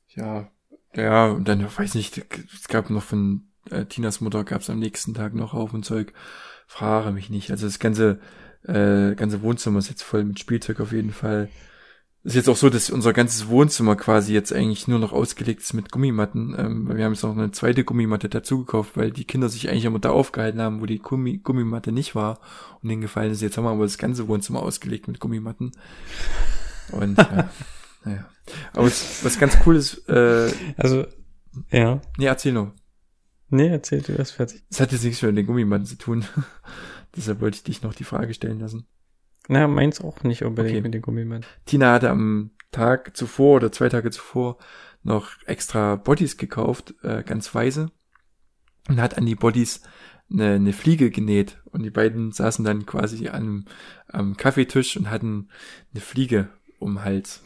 [0.10, 0.52] ja,
[0.94, 2.18] ja, und dann, weiß nicht,
[2.54, 6.14] es gab noch von äh, Tinas Mutter, gab es am nächsten Tag noch Haufen Zeug.
[6.68, 7.52] Frage mich nicht.
[7.52, 8.20] Also das ganze
[8.64, 11.50] Äh, ganze Wohnzimmer ist jetzt voll mit Spielzeug auf jeden Fall.
[12.24, 15.74] ist jetzt auch so, dass unser ganzes Wohnzimmer quasi jetzt eigentlich nur noch ausgelegt ist
[15.74, 16.56] mit Gummimatten.
[16.58, 19.86] Ähm, wir haben jetzt noch eine zweite Gummimatte dazu gekauft, weil die Kinder sich eigentlich
[19.86, 22.40] immer da aufgehalten haben, wo die Gummi Gummimatte nicht war
[22.82, 23.42] und denen gefallen ist.
[23.42, 25.72] Jetzt haben wir aber das ganze Wohnzimmer ausgelegt mit Gummimatten.
[26.92, 27.50] Und ja,
[28.06, 28.30] naja.
[28.74, 31.06] Aber was, was ganz cool ist, äh, Also,
[31.72, 32.02] ja.
[32.18, 32.72] nee, erzähl noch.
[33.50, 34.64] Nee, erzähl du erst fertig.
[34.70, 36.24] Das hat jetzt nichts mit den Gummimatten zu tun.
[37.16, 38.88] Deshalb wollte ich dich noch die Frage stellen lassen.
[39.48, 40.82] Na, meins auch nicht unbedingt Okay.
[40.82, 41.46] mit den Gummimatten.
[41.66, 44.58] Tina hatte am Tag zuvor oder zwei Tage zuvor
[45.04, 47.92] noch extra Bodies gekauft, äh, ganz weise.
[48.88, 49.82] Und hat an die Bodies
[50.32, 51.62] eine, eine Fliege genäht.
[51.66, 53.66] Und die beiden saßen dann quasi am,
[54.08, 55.50] am Kaffeetisch und hatten
[55.94, 56.50] eine Fliege
[56.80, 57.44] um Hals.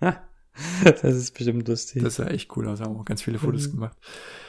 [0.84, 2.02] Das ist bestimmt lustig.
[2.02, 3.72] Das sah echt cool aus, haben auch ganz viele Fotos Mhm.
[3.72, 3.96] gemacht.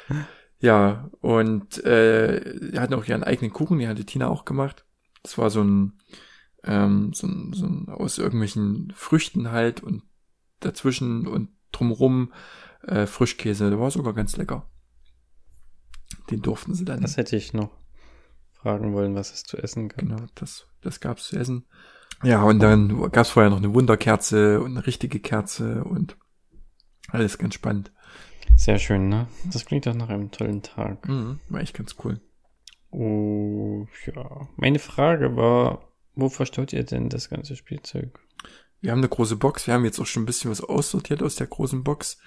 [0.64, 4.86] Ja, und äh, die hatten auch ihren eigenen Kuchen, die hatte Tina auch gemacht.
[5.22, 5.99] Das war so ein,
[6.64, 10.03] ähm, so ein, so ein aus irgendwelchen Früchten halt und
[10.61, 12.32] dazwischen und drumrum
[12.84, 13.72] äh, Frischkäse.
[13.72, 14.66] Der war sogar ganz lecker.
[16.32, 17.01] Den durften sie dann.
[17.01, 17.72] das hätte ich noch
[18.53, 19.99] fragen wollen, was es zu essen gab.
[19.99, 21.66] Genau, das, das gab's zu essen.
[22.24, 26.16] Ja, und dann gab's vorher noch eine Wunderkerze und eine richtige Kerze und
[27.09, 27.91] alles ganz spannend.
[28.56, 29.28] Sehr schön, ne?
[29.51, 31.08] Das klingt doch nach einem tollen Tag.
[31.08, 32.22] Mhm, war echt ganz cool.
[32.91, 34.47] Oh, ja.
[34.56, 38.20] Meine Frage war, wo verstaut ihr denn das ganze Spielzeug?
[38.82, 39.66] Wir haben eine große Box.
[39.66, 42.20] Wir haben jetzt auch schon ein bisschen was aussortiert aus der großen Box,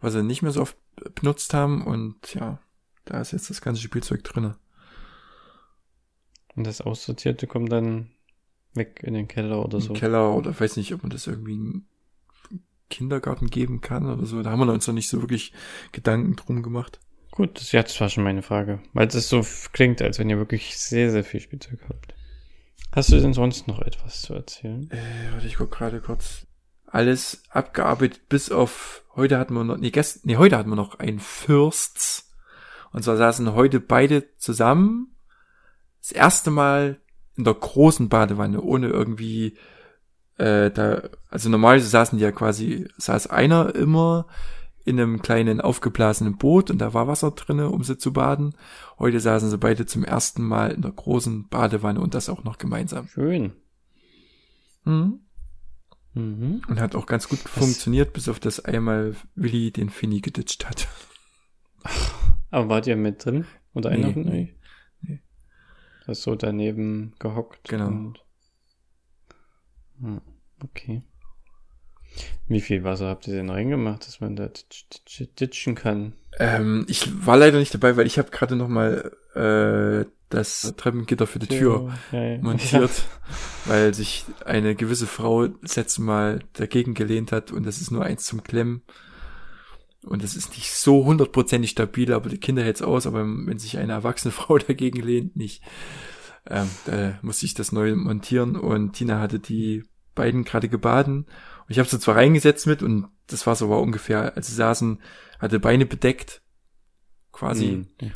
[0.00, 0.76] was wir nicht mehr so oft
[1.14, 1.84] benutzt haben.
[1.86, 2.60] Und ja,
[3.04, 4.58] da ist jetzt das ganze Spielzeug drinne.
[6.54, 8.10] Und das Aussortierte kommt dann
[8.74, 9.94] weg in den Keller oder so.
[9.94, 11.82] Keller oder weiß nicht, ob man das irgendwie
[12.92, 14.42] Kindergarten geben kann oder so.
[14.42, 15.52] Da haben wir uns noch nicht so wirklich
[15.90, 17.00] Gedanken drum gemacht.
[17.32, 18.80] Gut, das, ja, das war schon meine Frage.
[18.92, 22.14] Weil das so klingt, als wenn ihr wirklich sehr, sehr viel Spielzeug habt.
[22.92, 24.90] Hast du denn sonst noch etwas zu erzählen?
[24.90, 26.46] Äh, warte, ich guck gerade kurz.
[26.86, 30.98] Alles abgearbeitet, bis auf heute hatten wir noch, nee, gestern, nee, heute hatten wir noch
[30.98, 32.30] ein Fürsts.
[32.92, 35.16] Und zwar saßen heute beide zusammen.
[36.02, 37.00] Das erste Mal
[37.38, 39.56] in der großen Badewanne, ohne irgendwie,
[40.42, 44.26] äh, da, also normalerweise saßen die ja quasi, saß einer immer
[44.84, 48.56] in einem kleinen aufgeblasenen Boot und da war Wasser drinne, um sie zu baden.
[48.98, 52.58] Heute saßen sie beide zum ersten Mal in der großen Badewanne und das auch noch
[52.58, 53.06] gemeinsam.
[53.06, 53.52] Schön.
[54.84, 55.20] Mhm.
[56.14, 56.62] Mhm.
[56.68, 60.88] Und hat auch ganz gut funktioniert, bis auf das einmal Willi den Finny geditscht hat.
[62.50, 63.46] Aber wart ihr mit drin?
[63.74, 64.56] Oder einer Nee, von nee,
[65.02, 65.20] nee.
[66.06, 67.68] Das so daneben gehockt.
[67.68, 67.86] Genau.
[67.86, 68.18] Und...
[70.00, 70.20] Hm,
[70.62, 71.02] okay.
[72.46, 76.12] Wie viel Wasser habt ihr denn reingemacht, dass man da ditch- ditch- ditchen kann?
[76.38, 81.26] Ähm, ich war leider nicht dabei, weil ich habe gerade noch mal äh, das Treppengitter
[81.26, 82.38] für die Tür Ja, ja.
[82.42, 82.90] montiert,
[83.64, 88.04] weil sich eine gewisse Frau das letzte Mal dagegen gelehnt hat und das ist nur
[88.04, 88.82] eins zum Klemmen.
[90.04, 93.78] Und das ist nicht so hundertprozentig stabil, aber die Kinder hält's aus, aber wenn sich
[93.78, 95.62] eine erwachsene Frau dagegen lehnt, nicht.
[96.44, 99.84] Ähm, da musste ich das neu montieren und Tina hatte die
[100.14, 101.24] beiden gerade gebaden.
[101.24, 105.00] Und ich habe sie zwar reingesetzt mit und das Wasser war ungefähr, als sie saßen,
[105.38, 106.42] hatte Beine bedeckt.
[107.32, 108.12] Quasi Hm.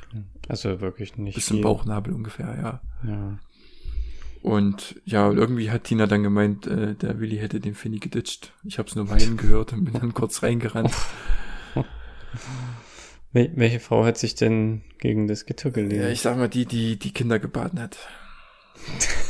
[0.49, 1.35] Also wirklich nicht.
[1.35, 1.61] bis zum.
[1.61, 3.09] Bauchnabel ungefähr, ja.
[3.09, 3.39] Ja.
[4.43, 8.53] Und ja, und irgendwie hat Tina dann gemeint, äh, der Willi hätte den Finny geditscht.
[8.63, 10.95] Ich habe es nur weinen gehört und bin dann kurz reingerannt.
[13.33, 16.01] Wel welche Frau hat sich denn gegen das Gitter gelehnt?
[16.01, 17.99] Ja, ich sag mal, die, die die Kinder gebaden hat.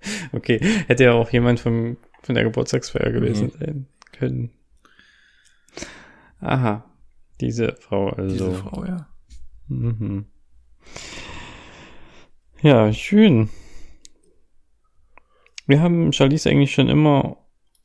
[0.32, 3.58] Okay, hätte ja auch jemand vom, von der Geburtstagsfeier gewesen Mhm.
[3.58, 4.50] sein können.
[6.40, 6.84] Aha,
[7.40, 8.32] diese Frau also.
[8.32, 9.08] Diese Frau, ja.
[9.68, 10.26] Mhm.
[12.62, 13.48] Ja, schön.
[15.66, 17.36] Wir haben Charlize eigentlich schon immer,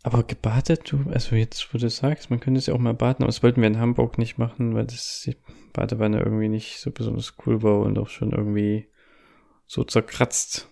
[0.04, 3.24] aber gebadet, du, also jetzt, wo du sagst, man könnte es ja auch mal baden,
[3.24, 5.36] aber das wollten wir in Hamburg nicht machen, weil das die
[5.74, 8.88] Badewanne irgendwie nicht so besonders cool war und auch schon irgendwie
[9.68, 10.70] so zerkratzt.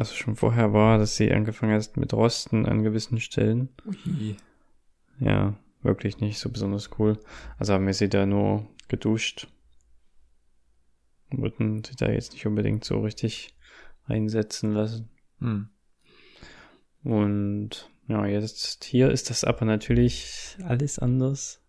[0.00, 3.68] Was schon vorher war, dass sie angefangen hat mit Rosten an gewissen Stellen.
[3.84, 4.34] Ui.
[5.18, 7.20] Ja, wirklich nicht so besonders cool.
[7.58, 9.48] Also haben wir sie da nur geduscht.
[11.30, 13.54] Wollten sie da jetzt nicht unbedingt so richtig
[14.06, 15.10] einsetzen lassen.
[15.40, 15.68] Hm.
[17.04, 21.62] Und ja, jetzt hier ist das aber natürlich alles anders.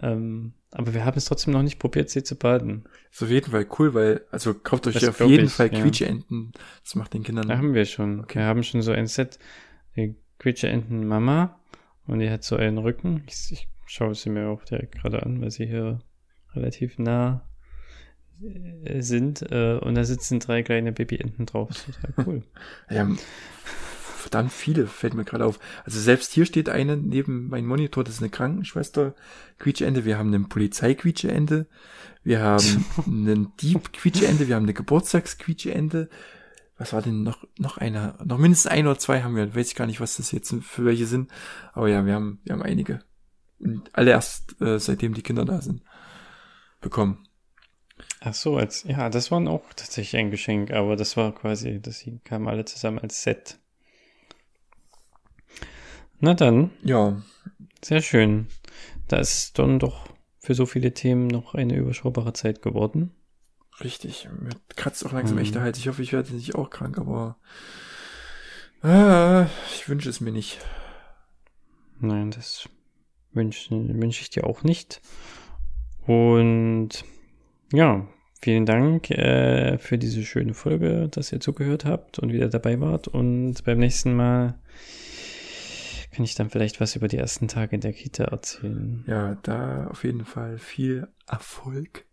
[0.00, 2.84] Ähm, aber wir haben es trotzdem noch nicht probiert, sie zu baden.
[3.10, 5.80] Ist auf jeden Fall cool, weil, also kauft euch Das auf jeden ich, Fall ja.
[5.80, 6.52] Quietscheenten.
[6.82, 7.46] Das macht den Kindern.
[7.46, 8.20] Da haben wir schon.
[8.20, 8.38] Okay.
[8.38, 9.38] Wir haben schon so ein Set.
[9.96, 11.60] Die Quietsche-Enten Mama.
[12.06, 13.22] Und die hat so einen Rücken.
[13.26, 16.00] Ich, ich schaue sie mir auch direkt gerade an, weil sie hier
[16.54, 17.46] relativ nah
[18.84, 21.68] äh, sind äh, und da sitzen drei kleine Babyenten drauf.
[21.68, 22.42] Das ist total cool.
[22.90, 23.08] Ja,
[24.22, 25.58] verdammt viele, fällt mir gerade auf.
[25.84, 29.14] Also selbst hier steht eine neben meinem Monitor, das ist eine Krankenschwester
[29.58, 31.66] Quietscheende, wir haben einen Polizei Quietscheende,
[32.24, 36.08] wir haben einen Dieb Quietscheende, wir haben eine Geburtstags Quietscheende.
[36.78, 38.18] Was war denn noch, noch einer?
[38.24, 39.54] Noch mindestens ein oder zwei haben wir.
[39.54, 41.30] Weiß ich gar nicht, was das jetzt für welche sind.
[41.74, 43.00] Aber ja, wir haben, wir haben einige.
[43.60, 45.82] Und alle erst, äh, seitdem die Kinder da sind,
[46.80, 47.28] bekommen.
[48.20, 52.04] Ach so, als, ja, das waren auch tatsächlich ein Geschenk, aber das war quasi, das
[52.24, 53.58] kamen alle zusammen als Set.
[56.24, 57.20] Na dann, Ja,
[57.84, 58.46] sehr schön.
[59.08, 60.06] Da ist dann doch
[60.38, 63.10] für so viele Themen noch eine überschaubare Zeit geworden.
[63.80, 64.28] richtig.
[64.40, 65.42] Mir kratzt auch langsam Mhm.
[65.42, 65.78] echt der Hals.
[65.78, 67.36] Ich hoffe, ich werde nicht auch krank, aber
[68.82, 70.58] ah, ich wünsche es mir nicht.
[71.98, 72.68] Nein, das
[73.32, 75.00] wünsche wünsch ich dir auch nicht.
[76.06, 76.90] Und
[77.72, 78.06] ja,
[78.40, 83.08] vielen Dank äh, für diese schöne Folge, dass ihr zugehört habt und wieder dabei wart.
[83.08, 84.60] Und beim nächsten Mal
[86.12, 89.04] kann ich dann vielleicht was über die ersten Tage in der Kita erzählen.
[89.06, 92.04] Ja, da auf jeden Fall viel Erfolg.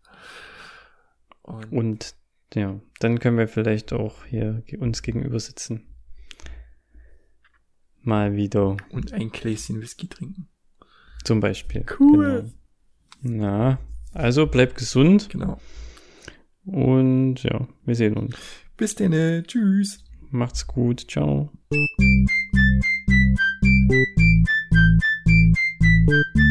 [1.41, 2.15] Und, Und
[2.53, 5.85] ja, dann können wir vielleicht auch hier uns gegenüber sitzen.
[8.01, 10.47] Mal wieder, und ein Gläschen Whisky trinken.
[11.25, 11.85] zum Beispiel.
[11.99, 12.49] Cool.
[13.21, 13.45] Genau.
[13.45, 13.79] Na,
[14.13, 15.59] also bleibt gesund Genau.
[16.65, 18.35] und ja, wir sehen uns.
[18.77, 19.43] Bis denn.
[19.45, 20.03] Tschüss.
[20.31, 21.05] Macht's gut.
[21.11, 21.51] Ciao.
[23.89, 24.07] Thank
[26.07, 26.48] you.